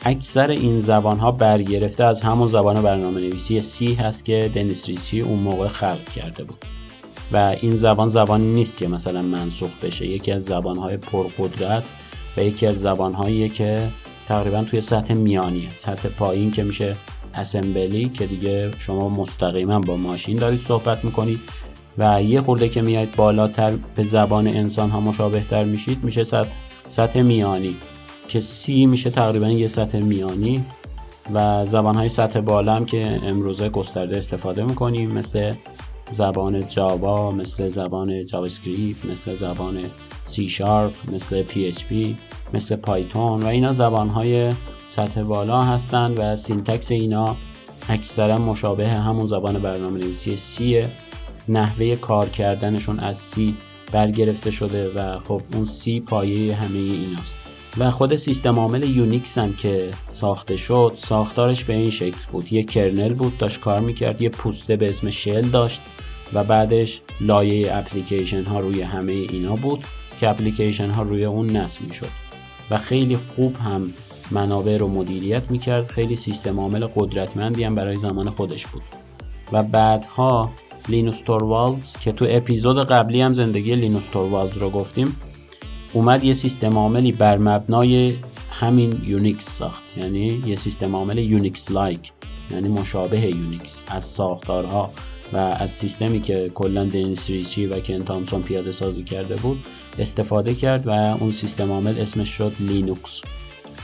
اکثر 0.07 0.51
این 0.51 0.79
زبان 0.79 1.19
ها 1.19 1.31
برگرفته 1.31 2.03
از 2.03 2.21
همون 2.21 2.47
زبان 2.47 2.81
برنامه 2.81 3.21
نویسی 3.21 3.61
C 3.61 3.99
هست 3.99 4.25
که 4.25 4.51
دنیس 4.53 4.87
ریچی 4.87 5.21
اون 5.21 5.39
موقع 5.39 5.67
خلق 5.67 6.09
کرده 6.15 6.43
بود. 6.43 6.65
و 7.33 7.55
این 7.61 7.75
زبان 7.75 8.07
زبان 8.07 8.41
نیست 8.41 8.77
که 8.77 8.87
مثلا 8.87 9.21
منسوخ 9.21 9.69
بشه. 9.83 10.05
یکی 10.05 10.31
از 10.31 10.45
زبان 10.45 10.77
های 10.77 10.97
پرقدرت 10.97 11.83
و 12.37 12.43
یکی 12.43 12.67
از 12.67 12.81
زبان 12.81 13.49
که 13.49 13.87
تقریبا 14.27 14.63
توی 14.63 14.81
سطح 14.81 15.13
میانیه 15.13 15.71
سطح 15.71 16.09
پایین 16.09 16.51
که 16.51 16.63
میشه 16.63 16.95
اسمبلی 17.33 18.09
که 18.09 18.25
دیگه 18.25 18.71
شما 18.79 19.09
مستقیما 19.09 19.79
با 19.79 19.97
ماشین 19.97 20.37
دارید 20.37 20.59
صحبت 20.59 21.05
می‌کنید 21.05 21.39
و 21.97 22.23
یه 22.23 22.41
خورده 22.41 22.69
که 22.69 22.81
میاید 22.81 23.15
بالاتر 23.15 23.73
به 23.95 24.03
زبان 24.03 24.47
انسان 24.47 24.89
ها 24.89 24.99
مشابه 24.99 25.43
تر 25.49 25.63
میشید 25.63 26.03
میشه 26.03 26.23
سطح, 26.23 26.49
سطح 26.87 27.21
میانی. 27.21 27.75
که 28.27 28.39
سی 28.39 28.85
میشه 28.85 29.09
تقریبا 29.09 29.47
یه 29.47 29.67
سطح 29.67 29.99
میانی 29.99 30.65
و 31.33 31.65
زبان 31.65 31.95
های 31.95 32.09
سطح 32.09 32.39
بالا 32.39 32.75
هم 32.75 32.85
که 32.85 33.19
امروزه 33.23 33.69
گسترده 33.69 34.17
استفاده 34.17 34.63
می‌کنیم 34.63 35.13
مثل 35.13 35.53
زبان 36.09 36.67
جاوا 36.67 37.31
مثل 37.31 37.69
زبان 37.69 38.25
جاوا 38.25 38.45
اسکریپت 38.45 39.05
مثل 39.05 39.35
زبان 39.35 39.77
C 40.25 40.49
sharp 40.49 40.93
مثل 41.13 41.43
PHP 41.43 42.17
مثل 42.53 42.75
پایتون 42.75 43.43
و 43.43 43.47
اینا 43.47 43.73
زبان 43.73 44.09
های 44.09 44.53
سطح 44.87 45.23
بالا 45.23 45.63
هستند 45.63 46.19
و 46.19 46.35
syntax 46.35 46.91
اینا 46.91 47.35
اکثرا 47.89 48.37
مشابه 48.37 48.89
همون 48.89 49.27
زبان 49.27 49.59
برنامه 49.59 49.99
نویسی 49.99 50.35
سیه 50.35 50.89
نحوه 51.49 51.95
کار 51.95 52.29
کردنشون 52.29 52.99
از 52.99 53.17
سی 53.17 53.55
برگرفته 53.91 54.51
شده 54.51 54.91
و 54.95 55.19
خب 55.19 55.41
اون 55.53 55.65
سی 55.65 55.99
پایه 55.99 56.55
همه 56.55 56.79
ایناست. 56.79 57.44
و 57.77 57.91
خود 57.91 58.15
سیستم 58.15 58.59
عامل 58.59 58.83
یونیکس 58.83 59.37
هم 59.37 59.53
که 59.53 59.91
ساخته 60.07 60.57
شد 60.57 60.91
ساختارش 60.95 61.63
به 61.63 61.73
این 61.73 61.89
شکل 61.89 62.17
بود. 62.31 62.53
یه 62.53 62.63
kernel 62.63 63.13
بود 63.13 63.37
داشت 63.37 63.59
کار 63.59 63.79
می‌کرد 63.79 64.21
یه 64.21 64.29
پوسته 64.29 64.75
به 64.75 64.89
اسم 64.89 65.09
shell 65.09 65.41
داشت 65.41 65.81
و 66.33 66.43
بعدش 66.43 67.01
لایه 67.21 67.75
اپلیکیشن 67.75 68.43
ها 68.43 68.59
روی 68.59 68.81
همه 68.81 69.11
اینا 69.11 69.55
بود 69.55 69.83
که 70.19 70.29
اپلیکیشن 70.29 70.89
ها 70.89 71.01
روی 71.03 71.25
اون 71.25 71.49
نصب 71.49 71.81
می‌شد. 71.81 72.09
و 72.71 72.77
خیلی 72.77 73.17
خوب 73.35 73.57
هم 73.57 73.93
منابع 74.31 74.77
رو 74.77 74.87
مدیریت 74.87 75.51
می‌کرد. 75.51 75.87
خیلی 75.87 76.15
سیستم 76.15 76.59
عامل 76.59 76.87
قدرتمندی 76.95 77.63
هم 77.63 77.75
برای 77.75 77.97
زمان 77.97 78.29
خودش 78.29 78.67
بود. 78.67 78.83
و 79.51 79.63
بعدها 79.63 80.51
لینوس 80.89 81.19
توروالز 81.19 81.97
که 81.97 82.11
تو 82.11 82.25
اپیزود 82.29 82.87
قبلی 82.87 83.21
هم 83.21 83.33
زندگی 83.33 83.75
لینوس 83.75 84.05
توروالز 84.13 84.57
رو 84.57 84.69
گفتیم 84.69 85.15
اومد 85.95 86.23
یه 86.23 86.33
سیستم 86.33 86.77
عاملی 86.77 87.11
بر 87.11 87.37
مبنای 87.37 88.13
همین 88.49 89.01
یونیکس 89.03 89.49
ساخت. 89.49 89.83
یعنی 89.97 90.43
یه 90.45 90.55
سیستم 90.55 90.95
عامل 90.95 91.17
Unix 91.17 91.71
like 91.71 92.11
یعنی 92.51 92.67
مشابه 92.67 93.21
یونیکس 93.21 93.81
از 93.87 94.03
ساختارها 94.03 94.91
و 95.33 95.37
از 95.37 95.71
سیستمی 95.71 96.21
که 96.21 96.51
کلا 96.53 96.83
دنیس 96.83 97.29
ریچی 97.29 97.65
و 97.65 97.79
کن 97.79 97.99
تامسون 97.99 98.41
پیاده 98.41 98.71
سازی 98.71 99.03
کرده 99.03 99.35
بود 99.35 99.65
استفاده 99.99 100.53
کرد 100.53 100.87
و 100.87 100.89
اون 100.91 101.31
سیستم 101.31 101.71
عامل 101.71 101.99
اسمش 101.99 102.29
شد 102.29 102.51
لینوکس 102.59 103.21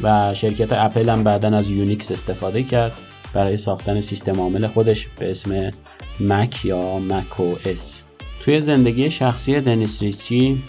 و 0.01 0.33
شرکت 0.33 0.71
اپل 0.71 1.09
هم 1.09 1.23
بعدا 1.23 1.57
از 1.57 1.69
یونیکس 1.69 2.11
استفاده 2.11 2.63
کرد 2.63 2.91
برای 3.33 3.57
ساختن 3.57 4.01
سیستم 4.01 4.39
عامل 4.39 4.67
خودش 4.67 5.07
به 5.07 5.31
اسم 5.31 5.71
مک 6.19 6.65
یا 6.65 6.99
Mac 6.99 7.39
OS 7.39 8.05
توی 8.43 8.61
زندگی 8.61 9.09
شخصی 9.09 9.61
دنیس 9.61 10.01
ریچی 10.01 10.61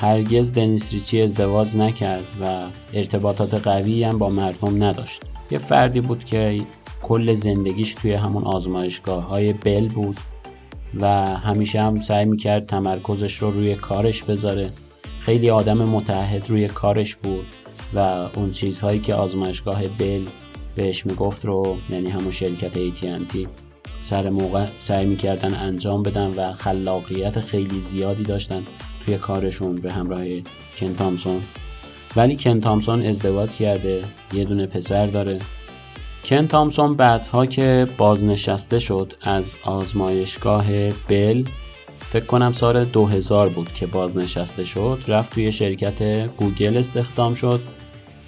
هرگز 0.00 0.52
دنیس 0.52 0.92
ریچی 0.92 1.22
ازدواج 1.22 1.76
نکرد 1.76 2.24
و 2.40 2.66
ارتباطات 2.92 3.54
قوی 3.54 4.04
هم 4.04 4.18
با 4.18 4.28
مردم 4.28 4.84
نداشت. 4.84 5.22
یه 5.50 5.58
فردی 5.58 6.00
بود 6.00 6.24
که 6.24 6.60
کل 7.02 7.34
زندگیش 7.34 7.94
توی 7.94 8.12
همون 8.12 8.44
آزمایشگاه 8.44 9.24
های 9.24 9.52
بل 9.52 9.88
بود 9.88 10.16
و 11.00 11.26
همیشه 11.26 11.82
هم 11.82 12.00
سعی 12.00 12.24
می‌کرد 12.24 12.66
تمرکزش 12.66 13.36
رو 13.36 13.50
روی 13.50 13.74
کارش 13.74 14.22
بذاره. 14.22 14.70
خیلی 15.20 15.50
آدم 15.50 15.78
متحد 15.78 16.50
روی 16.50 16.68
کارش 16.68 17.16
بود 17.16 17.46
و 17.94 17.98
اون 18.34 18.50
چیزهایی 18.50 19.00
که 19.00 19.14
آزمایشگاه 19.14 19.88
بل 19.88 20.22
بهش 20.74 21.06
می‌گفت 21.06 21.44
رو 21.44 21.76
یعنی 21.90 22.10
همون 22.10 22.30
شرکت 22.30 22.72
AT&T 22.72 23.36
سر 24.00 24.30
موقع 24.30 24.66
سعی 24.78 25.06
می‌کردن 25.06 25.54
انجام 25.54 26.02
بدن 26.02 26.26
و 26.36 26.52
خلاقیت 26.52 27.40
خیلی 27.40 27.80
زیادی 27.80 28.22
داشتن. 28.22 28.62
توی 29.06 29.18
کارشون 29.18 29.76
به 29.76 29.92
همراه 29.92 30.24
کن 30.78 30.94
تامسون. 30.94 31.42
ولی 32.16 32.36
کن 32.36 32.60
تامسون 32.60 33.06
ازدواج 33.06 33.50
کرده 33.50 34.04
یه 34.32 34.44
دونه 34.44 34.66
پسر 34.66 35.06
داره. 35.06 35.40
کن 36.24 36.46
تامسون 36.46 36.96
بعدها 36.96 37.46
که 37.46 37.86
بازنشسته 37.96 38.78
شد 38.78 39.12
از 39.22 39.56
آزمایشگاه 39.64 40.90
بل 41.08 41.44
فکر 41.98 42.24
کنم 42.24 42.52
سال 42.52 42.84
2000 42.84 43.48
بود 43.48 43.72
که 43.72 43.86
بازنشسته 43.86 44.64
شد 44.64 44.98
رفت 45.08 45.34
توی 45.34 45.52
شرکت 45.52 46.26
گوگل 46.36 46.76
استخدام 46.76 47.34
شد 47.34 47.60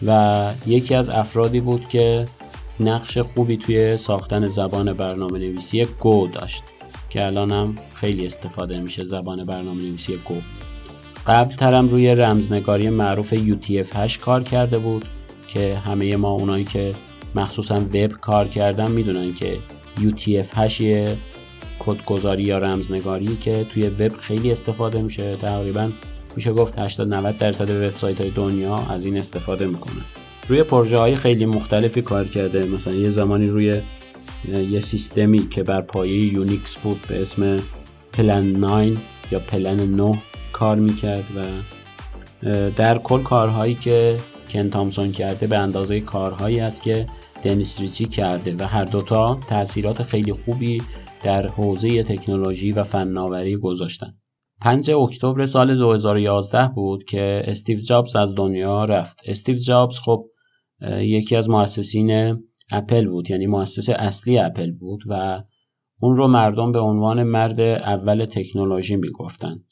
و 0.06 0.50
یکی 0.66 0.94
از 0.94 1.08
افرادی 1.08 1.60
بود 1.60 1.88
که 1.88 2.26
نقش 2.80 3.18
خوبی 3.18 3.56
توی 3.56 3.96
ساختن 3.96 4.46
زبان 4.46 4.92
برنامه 4.92 5.38
نویسی 5.38 5.84
گو 5.84 6.26
داشت 6.26 6.62
که 7.10 7.26
الان 7.26 7.52
هم 7.52 7.74
خیلی 7.94 8.26
استفاده 8.26 8.80
میشه 8.80 9.04
زبان 9.04 9.44
برنامه 9.44 9.82
نویسی 9.82 10.16
گو. 10.16 10.34
قبل 11.26 11.54
ترم 11.54 11.88
روی 11.88 12.14
رمزنگاری 12.14 12.90
معروف 12.90 13.34
UTF-8 13.34 14.18
کار 14.18 14.42
کرده 14.42 14.78
بود 14.78 15.04
که 15.48 15.76
همه 15.76 16.16
ما 16.16 16.30
اونایی 16.30 16.64
که 16.64 16.94
مخصوصا 17.34 17.74
وب 17.74 18.12
کار 18.20 18.48
کردن 18.48 18.90
می‌دونن 18.90 19.34
که 19.34 19.56
UTF-8 19.96 20.80
یه 20.80 21.16
کدگذاری 21.78 22.42
یا 22.42 22.58
رمزنگاری 22.58 23.36
که 23.36 23.66
توی 23.70 23.88
وب 23.88 24.16
خیلی 24.18 24.52
استفاده 24.52 25.02
میشه. 25.02 25.36
تقریبا 25.36 25.90
میشه 26.36 26.52
گفت 26.52 26.78
80 26.78 27.14
90 27.14 27.38
درصد 27.38 27.70
وبسایت 27.70 28.20
های 28.20 28.30
دنیا 28.30 28.76
از 28.76 29.04
این 29.04 29.18
استفاده 29.18 29.66
می‌کنه 29.66 30.02
روی 30.48 30.62
پروژه 30.62 30.98
های 30.98 31.16
خیلی 31.16 31.46
مختلفی 31.46 32.02
کار 32.02 32.24
کرده. 32.24 32.64
مثلا 32.64 32.94
یه 32.94 33.10
زمانی 33.10 33.46
روی 33.46 33.80
یه 34.70 34.80
سیستمی 34.80 35.48
که 35.48 35.62
بر 35.62 35.80
پایه 35.80 36.32
یونیکس 36.32 36.76
بود 36.76 37.00
به 37.08 37.22
اسم 37.22 37.62
پلن 38.12 38.44
9 38.44 38.96
یا 39.32 39.38
پلن 39.38 39.80
9 39.80 40.18
کار 40.54 40.76
می‌کرد 40.76 41.24
و 41.36 41.40
در 42.76 42.98
کل 42.98 43.22
کارهایی 43.22 43.74
که 43.74 44.16
کن 44.50 44.70
تامسون 44.70 45.12
کرده 45.12 45.46
به 45.46 45.58
اندازه 45.58 46.00
کارهایی 46.00 46.60
است 46.60 46.82
که 46.82 47.06
دنیس 47.44 47.80
ریچی 47.80 48.04
کرده 48.04 48.56
و 48.58 48.62
هر 48.62 48.84
دوتا 48.84 49.38
تاثیرات 49.48 50.02
خیلی 50.02 50.32
خوبی 50.32 50.82
در 51.22 51.46
حوزه 51.46 52.02
تکنولوژی 52.02 52.72
و 52.72 52.82
فناوری 52.82 53.56
گذاشتن. 53.56 54.14
5 54.60 54.90
اکتبر 54.90 55.46
سال 55.46 55.76
2011 55.76 56.68
بود 56.68 57.04
که 57.04 57.42
استیو 57.44 57.78
جابز 57.78 58.16
از 58.16 58.34
دنیا 58.34 58.84
رفت. 58.84 59.18
استیو 59.24 59.56
جابز 59.56 59.98
خب 59.98 60.26
یکی 61.00 61.36
از 61.36 61.50
مؤسسین 61.50 62.38
اپل 62.70 63.08
بود 63.08 63.30
یعنی 63.30 63.46
مؤسس 63.46 63.90
اصلی 63.90 64.38
اپل 64.38 64.70
بود 64.70 65.00
و 65.06 65.42
اون 66.00 66.16
رو 66.16 66.28
مردم 66.28 66.72
به 66.72 66.78
عنوان 66.78 67.22
مرد 67.22 67.60
اول 67.60 68.24
تکنولوژی 68.24 68.96
می‌گفتن. 68.96 69.64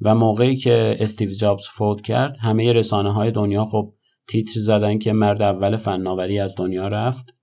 و 0.00 0.14
موقعی 0.14 0.56
که 0.56 0.96
استیو 1.00 1.30
جابز 1.30 1.64
فوت 1.64 2.00
کرد 2.00 2.36
همه 2.40 2.72
رسانه 2.72 3.12
های 3.12 3.30
دنیا 3.30 3.64
خب 3.64 3.94
تیتر 4.28 4.60
زدن 4.60 4.98
که 4.98 5.12
مرد 5.12 5.42
اول 5.42 5.76
فناوری 5.76 6.38
از 6.38 6.54
دنیا 6.56 6.88
رفت 6.88 7.34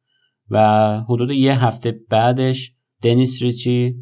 و 0.50 0.60
حدود 1.10 1.32
یه 1.32 1.66
هفته 1.66 2.00
بعدش 2.10 2.72
دنیس 3.02 3.42
ریچی 3.42 3.96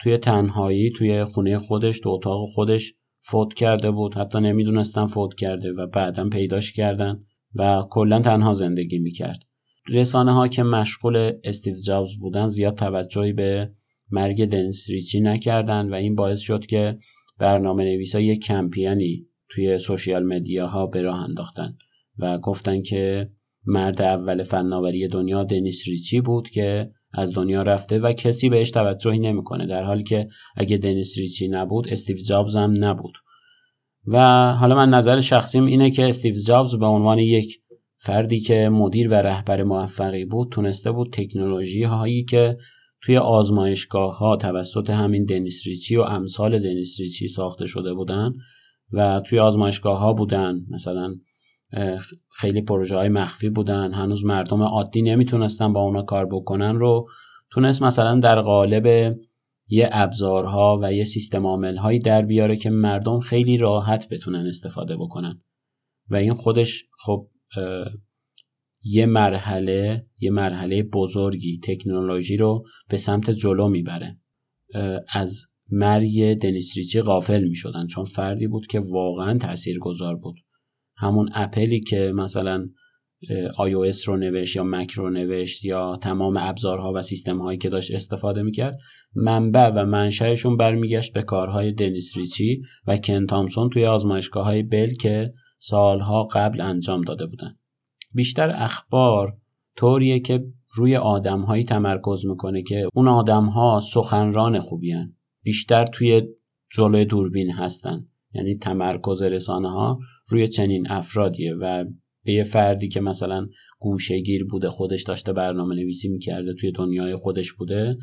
توی 0.00 0.18
تنهایی 0.18 0.90
توی 0.90 1.24
خونه 1.24 1.58
خودش 1.58 2.00
تو 2.00 2.10
اتاق 2.10 2.48
خودش 2.48 2.94
فوت 3.20 3.54
کرده 3.54 3.90
بود. 3.90 4.14
حتی 4.14 4.40
نمی‌دونستن 4.40 5.06
فوت 5.06 5.34
کرده 5.34 5.72
و 5.72 5.86
بعدا 5.86 6.28
پیداش 6.28 6.72
کردن 6.72 7.24
و 7.54 7.82
کلا 7.90 8.20
تنها 8.20 8.54
زندگی 8.54 8.98
می‌کرد. 8.98 9.38
رسانه 9.88 10.32
ها 10.32 10.48
که 10.48 10.62
مشغول 10.62 11.32
استیو 11.44 11.74
جابز 11.86 12.16
بودن 12.20 12.46
زیاد 12.46 12.74
توجهی 12.74 13.32
به 13.32 13.72
مرگ 14.10 14.44
دنیس 14.44 14.90
ریچی 14.90 15.20
نکردن 15.20 15.90
و 15.90 15.94
این 15.94 16.14
باعث 16.14 16.40
شد 16.40 16.66
که 16.66 16.98
برنامه 17.38 17.84
نویسا 17.84 18.20
یک 18.20 18.44
کمپینی 18.44 19.26
توی 19.48 19.78
social 19.78 20.26
media 20.26 20.66
ها 20.66 20.86
به 20.86 21.02
راه 21.02 21.20
انداختن 21.24 21.76
و 22.18 22.38
گفتن 22.38 22.82
که 22.82 23.30
مرد 23.66 24.02
اول 24.02 24.42
فناوری 24.42 25.08
دنیا 25.08 25.44
دنیس 25.44 25.88
ریچی 25.88 26.20
بود 26.20 26.50
که 26.50 26.90
از 27.12 27.32
دنیا 27.34 27.62
رفته 27.62 27.98
و 27.98 28.12
کسی 28.12 28.48
بهش 28.48 28.70
توجهی 28.70 29.18
نمی‌کنه 29.18 29.66
در 29.66 29.82
حالی 29.82 30.02
که 30.02 30.28
اگه 30.56 30.76
دنیس 30.76 31.18
ریچی 31.18 31.48
نبود 31.48 31.88
استیو 31.88 32.16
جابز 32.16 32.56
هم 32.56 32.74
نبود. 32.84 33.14
و 34.06 34.18
حالا 34.52 34.74
من 34.74 34.90
نظر 34.90 35.20
شخصیم 35.20 35.64
اینه 35.64 35.90
که 35.90 36.08
استیو 36.08 36.34
جابز 36.46 36.74
به 36.74 36.86
عنوان 36.86 37.18
یک 37.18 37.60
فردی 37.98 38.40
که 38.40 38.68
مدیر 38.68 39.08
و 39.08 39.14
رهبر 39.14 39.62
موفقی 39.62 40.24
بود 40.24 40.48
تونسته 40.50 40.92
بود 40.92 41.12
تکنولوژی 41.12 41.82
هایی 41.82 42.24
که 42.24 42.56
توی 43.04 43.16
آزمایشگاه 43.16 44.18
ها 44.18 44.36
توسط 44.36 44.90
همین 44.90 45.24
دنیس 45.24 45.66
ریچی 45.66 45.96
و 45.96 46.00
امثال 46.00 46.58
دنیس 46.58 47.00
ریچی 47.00 47.28
ساخته 47.28 47.66
شده 47.66 47.94
بودن 47.94 48.34
و 48.92 49.20
توی 49.20 49.38
آزمایشگاه 49.38 49.98
ها 49.98 50.12
بودن. 50.12 50.60
مثلا 50.70 51.14
خیلی 52.30 52.62
پروژه 52.62 52.96
های 52.96 53.08
مخفی 53.08 53.50
بودن. 53.50 53.92
هنوز 53.92 54.24
مردم 54.24 54.62
عادی 54.62 55.02
نمی‌تونستن 55.02 55.72
با 55.72 55.80
اونا 55.80 56.02
کار 56.02 56.26
بکنن 56.26 56.76
رو 56.76 57.08
تونست 57.50 57.82
مثلا 57.82 58.20
در 58.20 58.40
قالب 58.40 59.16
یه 59.68 59.88
ابزارها 59.92 60.78
و 60.82 60.92
یه 60.92 61.04
سیستم 61.04 61.46
عامل 61.46 61.76
هایی 61.76 61.98
در 61.98 62.22
بیاره 62.22 62.56
که 62.56 62.70
مردم 62.70 63.20
خیلی 63.20 63.56
راحت 63.56 64.08
بتونن 64.08 64.46
استفاده 64.46 64.96
بکنن. 64.96 65.42
و 66.10 66.16
این 66.16 66.34
خودش 66.34 66.84
خب 67.04 67.28
یه 68.84 69.06
مرحله 69.06 70.06
یه 70.20 70.30
مرحله 70.30 70.82
بزرگی 70.82 71.60
تکنولوژی 71.62 72.36
رو 72.36 72.64
به 72.88 72.96
سمت 72.96 73.30
جلو 73.30 73.68
می‌بره. 73.68 74.18
از 75.12 75.46
مرگ 75.70 76.34
دنیس 76.34 76.76
ریچی 76.76 77.00
غافل 77.00 77.44
می‌شدن 77.44 77.86
چون 77.86 78.04
فردی 78.04 78.46
بود 78.46 78.66
که 78.66 78.80
واقعا 78.80 79.38
تأثیر 79.38 79.78
گذار 79.78 80.16
بود. 80.16 80.36
همون 80.96 81.28
اپلی 81.34 81.80
که 81.80 82.12
مثلا 82.14 82.68
iOS 83.58 84.04
رو 84.04 84.16
نوشت 84.16 84.56
یا 84.56 84.64
مک 84.64 84.90
رو 84.90 85.10
نوشت 85.10 85.64
یا 85.64 85.96
تمام 85.96 86.36
ابزارها 86.36 86.92
و 86.92 87.02
سیستم 87.02 87.38
هایی 87.38 87.58
که 87.58 87.68
داشت 87.68 87.94
استفاده 87.94 88.42
می‌کرد 88.42 88.78
منبع 89.14 89.68
و 89.68 89.86
منشأشون 89.86 90.56
برمیگشت 90.56 91.12
به 91.12 91.22
کارهای 91.22 91.72
دنیس 91.72 92.16
ریچی 92.16 92.62
و 92.86 92.96
کن 92.96 93.26
تامسون 93.26 93.70
توی 93.70 93.86
آزمایشگاه 93.86 94.44
های 94.44 94.62
بل 94.62 94.94
که 95.00 95.32
سالها 95.58 96.24
قبل 96.24 96.60
انجام 96.60 97.02
داده 97.02 97.26
بودن. 97.26 97.56
بیشتر 98.14 98.50
اخبار 98.56 99.36
طوریه 99.76 100.20
که 100.20 100.44
روی 100.74 100.96
آدمهایی 100.96 101.64
تمرکز 101.64 102.26
می‌کنه 102.26 102.62
که 102.62 102.88
اون 102.94 103.08
آدمها 103.08 103.80
سخنران 103.80 104.60
خوبی 104.60 104.92
هن. 104.92 105.16
بیشتر 105.42 105.86
توی 105.86 106.22
جلوی 106.70 107.04
دوربین 107.04 107.50
هستن 107.50 108.06
یعنی 108.34 108.56
تمرکز 108.56 109.22
رسانه 109.22 109.70
ها 109.70 109.98
روی 110.28 110.48
چنین 110.48 110.90
افرادیه 110.90 111.54
و 111.54 111.84
به 112.24 112.32
یه 112.32 112.42
فردی 112.42 112.88
که 112.88 113.00
مثلا 113.00 113.48
گوشه 113.78 114.20
گیر 114.20 114.44
بوده 114.44 114.70
خودش 114.70 115.02
داشته 115.02 115.32
برنامه 115.32 115.74
نویسی 115.74 116.08
می‌کرده 116.08 116.54
توی 116.54 116.72
دنیای 116.72 117.16
خودش 117.16 117.52
بوده 117.52 117.96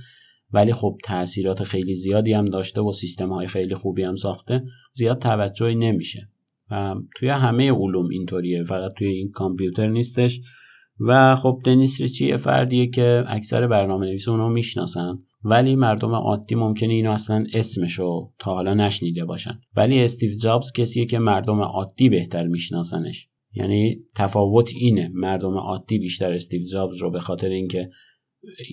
ولی 0.53 0.73
خب 0.73 0.97
تاثیرات 1.03 1.63
خیلی 1.63 1.95
زیادی 1.95 2.33
هم 2.33 2.45
داشته 2.45 2.81
و 2.81 2.91
سیستم 2.91 3.29
های 3.29 3.47
خیلی 3.47 3.75
خوبی 3.75 4.03
هم 4.03 4.15
ساخته 4.15 4.63
زیاد 4.93 5.19
توجهی 5.19 5.75
نمیشه 5.75 6.29
توی 7.15 7.29
همه 7.29 7.71
علوم 7.71 8.09
اینطوریه. 8.09 8.63
فقط 8.63 8.91
توی 8.97 9.07
این 9.07 9.31
کامپیوتر 9.31 9.87
نیستش. 9.87 10.41
و 11.07 11.35
خب 11.35 11.61
دنیس 11.65 12.01
ریچی 12.01 12.27
یه 12.27 12.37
فردیه 12.37 12.87
که 12.87 13.23
اکثر 13.27 13.67
برنامه 13.67 14.05
نویس 14.05 14.27
اونو 14.27 14.49
می‌شناسن. 14.49 15.17
ولی 15.43 15.75
مردم 15.75 16.15
عادی 16.15 16.55
ممکنه 16.55 16.93
اینو 16.93 17.11
اصلا 17.11 17.45
اسمشو 17.53 18.31
تا 18.39 18.53
حالا 18.53 18.73
نشنیده 18.73 19.25
باشن. 19.25 19.59
ولی 19.75 20.03
استیو 20.03 20.31
جابز 20.41 20.71
کسیه 20.71 21.05
که 21.05 21.19
مردم 21.19 21.61
عادی 21.61 22.09
بهتر 22.09 22.47
میشناسنش. 22.47 23.27
یعنی 23.53 23.99
تفاوت 24.15 24.71
اینه 24.75 25.11
مردم 25.13 25.57
عادی 25.57 25.99
بیشتر 25.99 26.31
استیو 26.31 26.61
جابز 26.71 26.97
رو 26.97 27.11
به 27.11 27.19
خاطر 27.19 27.49
اینکه 27.49 27.89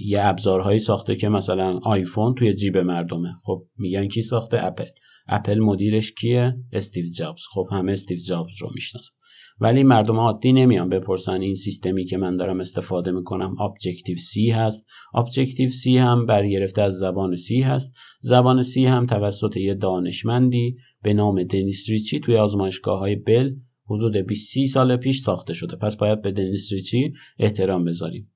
یه 0.07 0.27
ابزارهایی 0.27 0.79
ساخته 0.79 1.17
که 1.17 1.29
مثلا 1.29 1.79
آیفون 1.83 2.35
توی 2.35 2.55
جیب 2.55 2.79
مردمه. 2.79 3.35
خب 3.45 3.67
میگن 3.77 4.09
کی 4.09 4.23
ساخته؟ 4.23 4.65
اپل. 4.65 4.85
اپل 5.29 5.59
مدیرش 5.59 6.13
کیه؟ 6.13 6.57
استیو 6.73 7.05
جابز. 7.17 7.43
خب 7.55 7.67
همه 7.71 7.93
استیو 7.93 8.19
جابز 8.19 8.63
رو 8.63 8.71
می‌شناسن. 8.75 9.15
ولی 9.61 9.83
مردم 9.83 10.17
عادی 10.17 10.53
نمیان 10.53 10.89
بپرسن 10.89 11.41
این 11.41 11.55
سیستمی 11.55 12.05
که 12.05 12.17
من 12.17 12.37
دارم 12.37 12.61
استفاده 12.61 13.13
می‌کنم 13.13 13.61
Objective-C 13.61 14.51
هست. 14.51 14.87
Objective-C 15.15 15.99
هم 15.99 16.27
برگرفته 16.27 16.83
از 16.83 16.95
زبان 16.95 17.37
سی 17.37 17.61
هست. 17.61 17.93
زبان 18.21 18.63
سی 18.63 18.85
هم 18.85 19.07
توسط 19.07 19.57
یه 19.57 19.75
دانشمندی 19.75 20.77
به 21.03 21.15
نام 21.15 21.43
دنیس 21.43 21.89
ریچی 21.89 22.21
توی 22.21 22.37
آزمایشگاه 22.37 22.99
های 22.99 23.17
بل 23.17 23.55
حدود 23.87 24.17
20 24.17 24.67
سال 24.67 24.97
پیش 24.97 25.21
ساخته 25.21 25.53
شده. 25.53 25.77
پس 25.77 25.97
باید 25.97 26.23
به 26.23 26.33
دنیس 26.33 26.73
ریچی 26.73 27.13
احترام 27.39 27.85
بذاریم. 27.85 28.31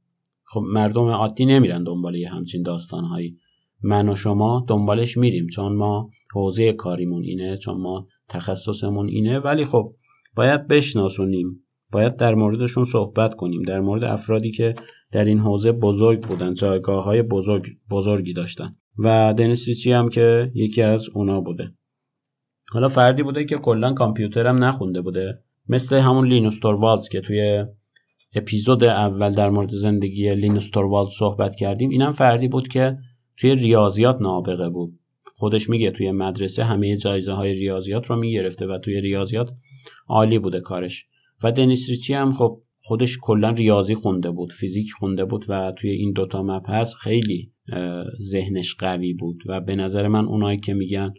خب 0.45 0.61
مردم 0.61 1.05
عادی 1.05 1.45
نمیرن 1.45 1.85
دنبال 1.85 2.15
یه 2.15 2.29
همچین 2.29 2.63
داستانهایی. 2.63 3.37
من 3.83 4.09
و 4.09 4.15
شما 4.15 4.65
دنبالش 4.69 5.17
میریم 5.17 5.47
چون 5.47 5.77
ما 5.77 6.11
حوزه 6.35 6.73
کاریمون 6.73 7.23
اینه 7.23 7.57
چون 7.57 7.81
ما 7.81 8.07
تخصصمون 8.29 9.09
اینه. 9.09 9.39
ولی 9.39 9.65
خب 9.65 9.95
باید 10.37 10.69
بشناسونیم 10.69 11.67
باید 11.93 12.17
در 12.17 12.35
موردشون 12.35 12.85
صحبت 12.85 13.35
کنیم 13.35 13.63
در 13.63 13.81
مورد 13.81 14.05
افرادی 14.05 14.51
که 14.51 14.75
در 15.13 15.25
این 15.25 15.39
حوزه 15.39 15.73
بزرگ 15.73 16.23
بودن 16.23 16.55
جایگاه 16.55 17.05
های 17.05 17.23
بزرگ 17.23 17.67
بزرگی 17.91 18.33
داشتن. 18.33 18.77
و 18.99 19.35
دنیس 19.39 19.69
ریچی 19.69 19.93
هم 19.93 20.09
که 20.09 20.53
یکی 20.55 20.83
از 20.83 21.09
اونا 21.15 21.41
بوده. 21.41 21.75
حالا 22.73 22.89
فردی 22.89 23.23
بوده 23.23 23.45
که 23.45 23.57
کلا 23.57 23.93
کامپیوترم 23.93 24.65
نخونده 24.65 25.03
بوده. 25.03 25.43
مثل 25.69 25.97
همون 25.97 26.29
لینوس 26.29 26.59
توروالز 26.59 27.09
که 27.09 27.21
توی 27.21 27.65
اپیزود 28.35 28.85
اول 28.85 29.35
در 29.35 29.51
مورد 29.51 29.71
زندگی 29.71 30.35
لینوس 30.35 30.71
توروالز 30.71 31.09
صحبت 31.19 31.57
کردیم. 31.57 31.91
اینم 31.91 32.13
فردی 32.13 32.49
بود 32.49 32.69
که 32.69 32.99
توی 33.37 33.55
ریاضیات 33.55 34.17
نابغه 34.21 34.69
بود. 34.69 34.99
خودش 35.37 35.69
میگه 35.69 35.91
توی 35.91 36.11
مدرسه 36.11 36.65
همه 36.65 36.97
جایزه 36.97 37.33
های 37.33 37.55
ریاضیات 37.55 38.07
رو 38.07 38.17
می‌گرفته 38.17 38.67
و 38.67 38.79
توی 38.79 39.01
ریاضیات 39.01 39.51
عالی 40.09 40.39
بوده 40.39 40.61
کارش. 40.61 41.07
و 41.43 41.53
دنیس 41.53 41.91
ریچی 41.91 42.15
هم 42.15 42.33
خب 42.33 42.63
خودش 42.85 43.19
کلا 43.23 43.51
ریاضی 43.51 43.95
خونده 43.95 44.31
بود 44.31 44.53
فیزیک 44.53 44.93
خونده 44.93 45.25
بود 45.25 45.45
و 45.49 45.73
توی 45.79 45.91
این 45.91 46.13
دوتا 46.13 46.43
مبحث 46.43 46.95
خیلی 46.95 47.53
ذهنش 48.21 48.75
قوی 48.75 49.15
بود 49.15 49.43
و 49.47 49.61
به 49.61 49.77
نظر 49.77 50.09
من 50.09 50.25
اونایی 50.25 50.61
که 50.61 50.75
میگن 50.75 51.15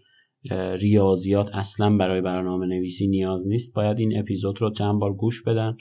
ریاضیات 0.81 1.55
اصلا 1.55 1.97
برای 1.97 2.21
برنامه 2.21 2.65
نویسی 2.65 3.07
نیاز 3.07 3.47
نیست 3.47 3.73
باید 3.73 3.99
این 3.99 4.19
اپیزود 4.19 4.61
رو 4.61 4.71
چند 4.71 4.99
بار 4.99 5.13
گوش 5.13 5.43
بدن. 5.43 5.77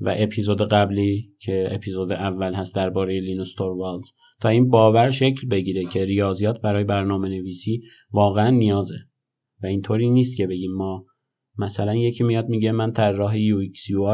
و 0.00 0.14
اپیزود 0.16 0.62
قبلی 0.62 1.34
که 1.38 1.68
اپیزود 1.70 2.12
اول 2.12 2.54
هست 2.54 2.74
درباره 2.74 3.20
لینوس 3.20 3.54
توروالز 3.54 4.12
تا 4.40 4.48
این 4.48 4.70
باور 4.70 5.10
شکل 5.10 5.48
بگیره 5.48 5.84
که 5.84 6.04
ریاضیات 6.04 6.60
برای 6.60 6.84
برنامه 6.84 7.28
نویسی 7.28 7.82
واقعا 8.10 8.50
نیازه. 8.50 8.96
و 9.62 9.66
اینطوری 9.66 10.10
نیست 10.10 10.36
که 10.36 10.46
بگیم 10.46 10.72
ما 10.72 11.04
مثلا 11.58 11.94
یکی 11.94 12.24
میاد 12.24 12.48
میگه 12.48 12.72
من 12.72 12.92
طراح 12.92 13.38
UX 13.38 13.90
یو 13.90 14.04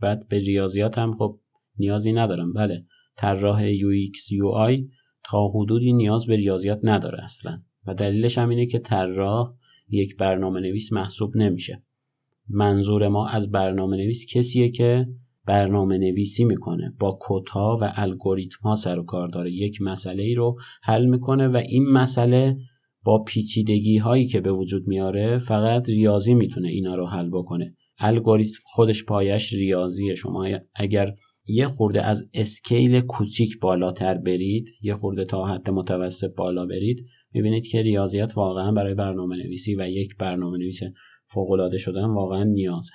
بعد 0.00 0.28
به 0.28 0.38
ریاضیات 0.38 0.98
هم 0.98 1.14
خب 1.14 1.40
نیازی 1.78 2.12
ندارم. 2.12 2.52
بله 2.52 2.84
طراح 3.16 3.70
UX 3.70 4.28
تا 5.24 5.48
حدودی 5.48 5.92
نیاز 5.92 6.26
به 6.26 6.36
ریاضیات 6.36 6.80
نداره 6.82 7.24
اصلا. 7.24 7.62
و 7.86 7.94
دلیلش 7.94 8.38
هم 8.38 8.48
اینه 8.48 8.66
که 8.66 8.78
طراح 8.78 9.54
یک 9.88 10.16
برنامه 10.16 10.60
نویس 10.60 10.92
محسوب 10.92 11.36
نمیشه. 11.36 11.82
منظور 12.48 13.08
ما 13.08 13.28
از 13.28 13.50
برنامه 13.50 13.96
نویس 13.96 14.26
کسیه 14.34 14.70
که 14.70 15.06
برنامه 15.46 15.98
نویسی 15.98 16.44
می‌کنه. 16.44 16.94
با 16.98 17.18
کدها 17.20 17.78
و 17.80 17.92
الگوریتم 17.96 18.58
ها 18.62 18.74
سر 18.74 18.98
و 18.98 19.04
کار 19.04 19.28
داره. 19.28 19.52
یک 19.52 19.82
مسئله 19.82 20.22
ای 20.22 20.34
رو 20.34 20.56
حل 20.82 21.06
می‌کنه 21.06 21.48
و 21.48 21.56
این 21.56 21.88
مسئله 21.88 22.56
با 23.04 23.22
پیچیدگی 23.22 23.98
هایی 23.98 24.26
که 24.26 24.40
به 24.40 24.52
وجود 24.52 24.86
میاره 24.86 25.38
فقط 25.38 25.88
ریاضی 25.88 26.34
می‌تونه 26.34 26.68
اینا 26.68 26.94
رو 26.94 27.06
حل 27.06 27.30
بکنه. 27.32 27.74
الگوریتم 27.98 28.58
خودش 28.64 29.04
پایش 29.04 29.52
ریاضیه. 29.52 30.14
شما 30.14 30.48
اگر 30.74 31.14
یه 31.48 31.66
خورده 31.66 32.02
از 32.02 32.28
اسکیل 32.34 33.00
کوچیک 33.00 33.58
بالاتر 33.60 34.14
برید 34.14 34.68
یه 34.82 34.94
خورده 34.94 35.24
تا 35.24 35.44
حد 35.44 35.70
متوسط 35.70 36.34
بالا 36.36 36.66
برید 36.66 37.06
می‌بینید 37.32 37.66
که 37.66 37.82
ریاضیات 37.82 38.36
واقعا 38.36 38.72
برای 38.72 38.94
برنامه 38.94 39.36
نویسی 39.36 39.74
و 39.74 39.88
یک 39.88 40.16
برنامه 40.16 40.58
نویس 40.58 40.80
فوقالعاده 41.26 41.78
شدن 41.78 42.04
واقعا 42.04 42.44
نیازه. 42.44 42.92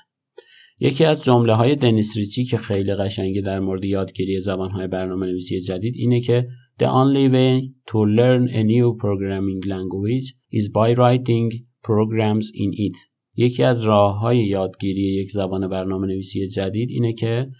یکی 0.80 1.06
از 1.06 1.24
جمله 1.24 1.54
های 1.54 1.76
دنیس 1.76 2.18
ریچی 2.18 2.46
که 2.46 2.58
خیلی 2.58 2.96
قشنگی 2.96 3.42
در 3.42 3.60
مورد 3.60 3.86
یادگیری 3.86 4.40
زبان 4.40 4.72
های 4.72 4.88
برنامه 4.88 5.26
نویسی 5.26 5.62
جدید 5.62 5.94
اینه 5.98 6.22
که 6.22 6.48
The 6.82 6.90
only 7.02 7.28
way 7.30 7.52
to 7.90 7.98
learn 8.18 8.44
a 8.60 8.64
new 8.64 8.88
programming 9.04 9.62
language 9.74 10.28
is 10.60 10.66
by 10.78 10.90
writing 11.00 11.48
programs 11.88 12.48
in 12.56 12.72
it. 12.88 12.98
یکی 13.36 13.64
از 13.64 13.84
راه 13.84 14.20
های 14.20 14.38
یادگیری 14.38 15.02
یک 15.02 15.32
زبان 15.32 15.68
برنامه 15.68 16.08
نویسی 16.08 16.48
جدید 16.48 16.90
اینه 16.90 17.14
که 17.14 17.52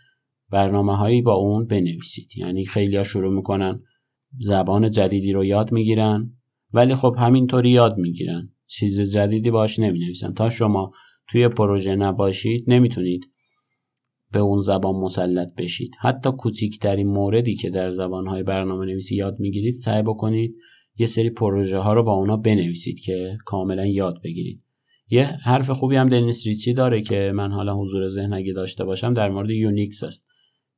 برنامه 0.52 0.98
هایی 0.98 1.22
با 1.22 1.34
اون 1.34 1.66
بنویسید. 1.66 2.38
یعنی 2.38 2.66
خیلی 2.66 2.96
ها 2.96 3.04
شروع 3.04 3.34
می‌کنن 3.34 3.84
زبان 4.38 4.92
جدیدی 4.92 5.34
رو 5.34 5.46
یاد 5.46 5.72
می‌گیرن 5.72 6.34
ولی 6.74 6.96
خب 6.96 7.16
همینطوری 7.18 7.70
یاد 7.70 7.98
می‌گیرن. 7.98 8.54
چیز 8.72 9.02
جدیدی 9.02 9.52
باش 9.52 9.80
نمی 9.80 10.00
نویسن 10.00 10.34
تا 10.34 10.50
شما 10.50 10.92
توی 11.28 11.48
پروژه 11.48 11.96
نباشید 11.96 12.64
نمی‌تونید 12.68 13.32
به 14.32 14.40
اون 14.40 14.60
زبان 14.60 14.96
مسلط 14.96 15.48
بشید. 15.58 15.92
حتی 16.00 16.30
کوچیکترین 16.32 17.08
موردی 17.08 17.56
که 17.56 17.70
در 17.70 17.90
زبانهای 17.90 18.44
برنامه 18.44 18.86
نویسی 18.86 19.16
یاد 19.16 19.40
می‌گیرید 19.40 19.74
سعی 19.74 20.02
بکنید 20.02 20.56
یه 20.98 21.08
سری 21.08 21.30
پروژه 21.30 21.78
ها 21.78 21.94
رو 21.94 22.04
با 22.04 22.14
اونا 22.14 22.38
بنویسید 22.38 23.00
که 23.00 23.38
کاملا 23.46 23.86
یاد 23.86 24.22
بگیرید. 24.24 24.64
یه 25.10 25.24
حرف 25.26 25.72
خوبی 25.72 25.96
هم 25.96 26.10
دنیس 26.10 26.48
ریچی 26.48 26.74
داره 26.74 27.02
که 27.02 27.32
من 27.36 27.52
حالا 27.52 27.76
حضور 27.76 28.08
ذهن 28.08 28.34
اگه 28.34 28.54
داشته 28.54 28.84
باشم 28.84 29.14
در 29.14 29.30
مورد 29.30 29.50
یونیکس 29.50 30.04
است. 30.04 30.26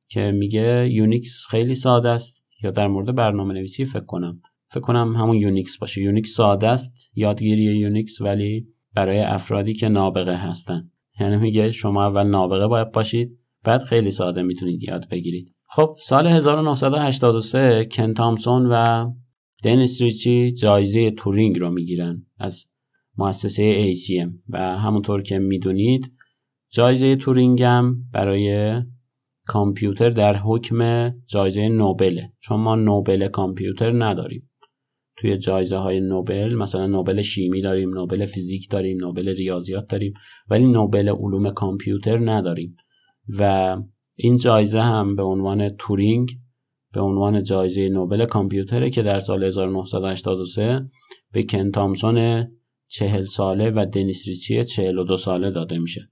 که 0.08 0.32
میگه 0.32 0.88
یونیکس 0.90 1.46
خیلی 1.50 1.74
ساده 1.74 2.08
است 2.08 2.44
یا 2.62 2.70
در 2.70 2.88
مورد 2.88 3.14
برنامه 3.14 3.54
نویسی 3.54 3.84
فکر 3.84 4.04
کنم. 4.04 4.42
فکر 4.74 4.80
کنم 4.80 5.16
همون 5.16 5.36
یونیکس 5.36 5.78
باشه. 5.78 6.02
یونیکس 6.02 6.30
ساده 6.30 6.68
است 6.68 7.12
یادگیری 7.14 7.62
یونیکس 7.62 8.20
ولی 8.20 8.66
برای 8.94 9.20
افرادی 9.20 9.74
که 9.74 9.88
نابغه 9.88 10.34
هستن. 10.34 10.90
یعنی 11.20 11.36
میگه 11.36 11.72
شما 11.72 12.06
اول 12.06 12.26
نابغه 12.26 12.66
باید 12.66 12.92
باشید 12.92 13.38
بعد 13.64 13.82
خیلی 13.82 14.10
ساده 14.10 14.42
می‌تونید 14.42 14.82
یاد 14.82 15.08
بگیرید. 15.10 15.54
خب 15.66 15.96
سال 16.02 16.26
1983 16.26 17.88
کن 17.92 18.14
تامسون 18.14 18.66
و 18.70 19.06
دنیس 19.62 20.02
ریچی 20.02 20.52
جایزه 20.52 21.10
تورینگ 21.10 21.58
رو 21.58 21.70
می‌گیرن 21.70 22.26
از 22.38 22.66
مؤسسه 23.18 23.92
ACM 23.92 24.30
و 24.48 24.58
همونطور 24.78 25.22
که 25.22 25.38
می‌دونید 25.38 26.12
جایزه 26.70 27.16
تورینگ 27.16 27.62
هم 27.62 27.96
برای 28.12 28.74
کامپیوتر 29.46 30.10
در 30.10 30.36
حکم 30.36 31.10
جایزه 31.26 31.68
نوبله. 31.68 32.32
چون 32.40 32.60
ما 32.60 32.74
نوبل 32.74 33.28
کامپیوتر 33.28 34.04
نداریم. 34.04 34.50
توی 35.16 35.38
جایزه 35.38 35.76
های 35.76 36.00
نوبل 36.00 36.54
مثلا 36.54 36.86
نوبل 36.86 37.22
شیمی 37.22 37.62
داریم 37.62 37.90
نوبل 37.90 38.26
فیزیک 38.26 38.70
داریم 38.70 38.98
نوبل 38.98 39.28
ریاضیات 39.28 39.86
داریم 39.88 40.12
ولی 40.50 40.64
نوبل 40.64 41.08
علوم 41.08 41.50
کامپیوتر 41.50 42.30
نداریم. 42.30 42.76
و 43.38 43.76
این 44.14 44.36
جایزه 44.36 44.80
هم 44.80 45.16
به 45.16 45.22
عنوان 45.22 45.68
تورینگ 45.68 46.30
به 46.92 47.00
عنوان 47.00 47.42
جایزه 47.42 47.88
نوبل 47.88 48.24
کامپیوتره 48.24 48.90
که 48.90 49.02
در 49.02 49.18
سال 49.18 49.44
1983 49.44 50.90
به 51.32 51.42
کن 51.42 51.70
تامسون 51.70 52.46
چهل 52.88 53.24
ساله 53.24 53.70
و 53.70 53.86
دنیس 53.92 54.28
ریچی 54.28 54.64
چهل 54.64 54.98
و 54.98 55.04
دو 55.04 55.16
ساله 55.16 55.50
داده 55.50 55.78
میشه. 55.78 56.10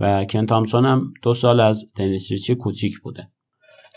و 0.00 0.24
کن 0.24 0.46
تامسون 0.46 0.84
هم 0.84 1.12
دو 1.22 1.34
سال 1.34 1.60
از 1.60 1.84
دنیس 1.96 2.30
ریچی 2.30 2.54
کوچیک 2.54 2.98
بوده. 2.98 3.30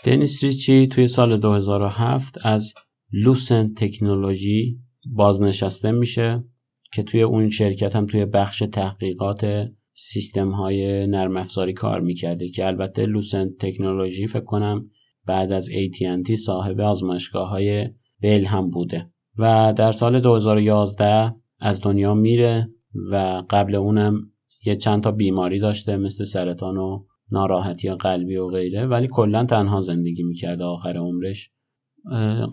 دنیس 0.04 0.44
ریچی 0.44 0.86
توی 0.86 1.08
سال 1.08 1.36
2007 1.36 2.38
از 2.42 2.74
لوسن 3.16 3.74
تکنولوژی 3.74 4.78
بازنشسته 5.12 5.90
میشه 5.90 6.44
که 6.92 7.02
توی 7.02 7.22
اون 7.22 7.50
شرکت 7.50 7.96
هم 7.96 8.06
توی 8.06 8.24
بخش 8.24 8.62
تحقیقات 8.72 9.70
سیستم 9.92 10.50
های 10.50 11.06
نرم 11.06 11.36
افزاری 11.36 11.72
کار 11.72 12.00
می‌کرده 12.00 12.48
که 12.48 12.66
البته 12.66 13.06
لوسن 13.06 13.50
تکنولوژی 13.60 14.26
فکر 14.26 14.44
کنم 14.44 14.90
بعد 15.26 15.52
از 15.52 15.70
AT&T 15.70 16.34
صاحب 16.34 16.80
آزمایشگاه 16.80 17.48
های 17.48 17.88
بیل 18.20 18.46
هم 18.46 18.70
بوده. 18.70 19.10
و 19.38 19.74
در 19.76 19.92
سال 19.92 20.20
2011 20.20 21.34
از 21.60 21.80
دنیا 21.80 22.14
میره 22.14 22.68
و 23.12 23.42
قبل 23.50 23.74
اونم 23.74 24.32
یه 24.66 24.76
چند 24.76 25.02
تا 25.02 25.10
بیماری 25.10 25.58
داشته 25.58 25.96
مثل 25.96 26.24
سرطان 26.24 26.76
و 26.76 27.04
ناراحتی 27.30 27.90
قلبی 27.94 28.36
و 28.36 28.48
غیره 28.48 28.86
ولی 28.86 29.08
کلا 29.10 29.44
تنها 29.44 29.80
زندگی 29.80 30.22
می‌کرده 30.22 30.64
آخر 30.64 30.96
عمرش. 30.96 31.53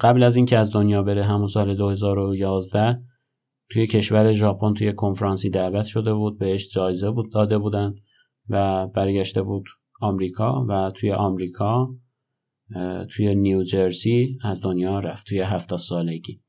قبل 0.02 0.24
از 0.24 0.36
اینکه 0.36 0.58
از 0.58 0.72
دنیا 0.72 1.04
بره 1.04 1.24
همون 1.24 1.48
سال 1.48 1.76
2011 1.76 3.02
توی 3.70 3.88
کشور 3.88 4.34
ژاپن 4.34 4.74
توی 4.74 4.94
کنفرانسی 4.94 5.50
دعوت 5.50 5.86
شده 5.86 6.14
بود 6.14 6.40
بهش 6.40 6.74
جایزه 6.74 7.12
بود 7.12 7.32
داده 7.32 7.58
بودن 7.58 7.96
و 8.50 8.88
برگشته 8.88 9.42
بود 9.42 9.66
آمریکا 10.02 10.66
و 10.70 10.92
توی 10.96 11.12
آمریکا 11.12 11.90
توی 13.10 13.36
نیوجرسی 13.36 14.38
از 14.44 14.62
دنیا 14.64 15.00
رفت 15.00 15.28
توی 15.28 15.40
هفته 15.40 15.78
سالگی. 15.78 16.42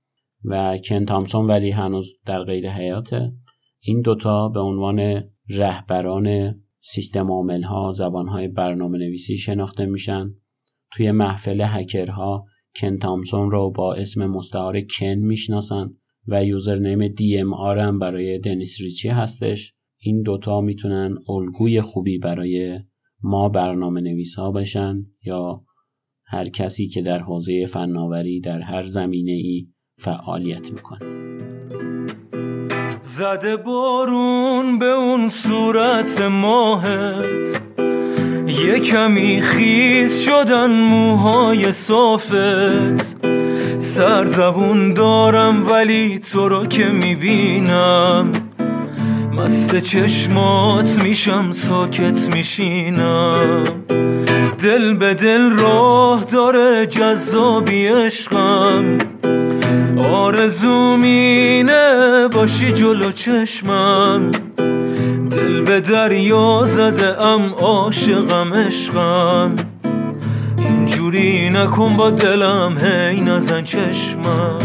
و 0.44 0.78
کن 0.78 1.04
تامسون 1.04 1.46
ولی 1.46 1.70
هنوز 1.70 2.12
در 2.26 2.44
غیر 2.44 2.70
حیاته. 2.70 3.32
این 3.80 4.00
دوتا 4.00 4.48
به 4.48 4.60
عنوان 4.60 5.22
رهبران 5.48 6.54
سیستم 6.78 7.30
عامل 7.30 7.62
ها 7.62 7.90
زبان 7.90 8.28
های 8.28 8.48
برنامه 8.48 8.98
نویسی 8.98 9.36
شناخته 9.36 9.86
میشن. 9.86 10.34
توی 10.92 11.10
محفل 11.10 11.60
هکرها 11.60 12.44
کن 12.76 12.98
تامسون 12.98 13.50
رو 13.50 13.70
با 13.70 13.94
اسم 13.94 14.26
مستعار 14.26 14.80
کن 14.80 15.14
می‌شناسن 15.14 15.90
و 16.28 16.44
یوزرنیم 16.44 17.08
دی 17.08 17.38
ام 17.38 17.54
هم 17.54 17.98
برای 17.98 18.38
دنیس 18.38 18.80
ریچی 18.80 19.08
هستش. 19.08 19.74
این 19.98 20.22
دوتا 20.22 20.60
می‌تونن 20.60 21.18
الگوی 21.28 21.80
خوبی 21.80 22.18
برای 22.18 22.80
ما 23.22 23.48
برنامه 23.48 24.00
نویس 24.00 24.34
ها 24.38 24.52
بشن 24.52 25.06
یا 25.24 25.64
هر 26.24 26.48
کسی 26.48 26.88
که 26.88 27.02
در 27.02 27.18
حوزه 27.18 27.66
فناوری 27.66 28.40
در 28.40 28.60
هر 28.60 28.82
زمینه 28.82 29.32
ای 29.32 29.68
فعالیت 29.98 30.72
می‌کنه. 30.72 31.22
زده 33.02 33.56
بارون 33.56 34.78
به 34.78 34.86
اون 34.86 35.28
صورت 35.28 36.20
ماهت. 36.20 37.81
یه 38.66 38.78
کمی 38.78 39.40
خیز 39.40 40.20
شدن 40.20 40.70
موهای 40.70 41.72
صافت. 41.72 43.16
سرزبون 43.78 44.94
دارم 44.94 45.66
ولی 45.70 46.18
تو 46.32 46.48
رو 46.48 46.66
که 46.66 46.84
می‌بینم. 46.84 48.32
مست 49.32 49.78
چشمات 49.78 51.02
میشم 51.04 51.50
ساکت 51.52 52.34
میشینم. 52.34 53.64
دل 54.62 54.94
به 54.94 55.14
دل 55.14 55.50
راه 55.50 56.24
داره 56.24 56.86
جذابی 56.86 57.86
عشقم. 57.86 58.98
آرزومینه 60.12 61.78
باشی 62.32 62.72
جلو 62.72 63.12
چشمم. 63.12 64.30
دل 65.36 65.60
به 65.60 65.80
دریا 65.80 66.62
زده 66.66 67.22
ام 67.22 67.54
عاشقم 67.54 68.54
عشقم 68.54 69.56
اینجوری 70.58 71.50
نکن 71.50 71.96
با 71.96 72.10
دلم 72.10 72.78
هی 72.78 73.20
نزن 73.20 73.62
چشمم. 73.62 74.58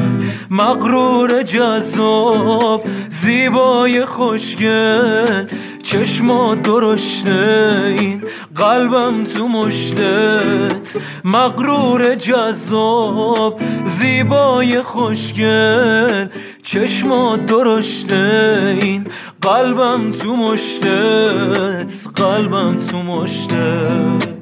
مقرور 0.50 1.44
جذاب 1.44 2.84
زیبای 3.10 4.06
خوشگل. 4.06 5.46
چشمات 5.88 6.62
درشته 6.62 7.96
این 8.00 8.24
قلبم 8.56 9.24
تو 9.24 9.48
مشتت. 9.48 10.98
مقرور 11.24 12.16
جذاب 12.16 13.62
زیبای 13.86 14.82
خوشگل. 14.82 16.28
چشمات 16.64 17.46
درشته 17.46 18.78
این 18.82 19.08
قلبم 19.42 20.12
تو 20.12 20.36
مشتت. 20.36 21.94
قلبم 22.16 22.80
تو 22.80 22.98
مشتت. 23.04 24.37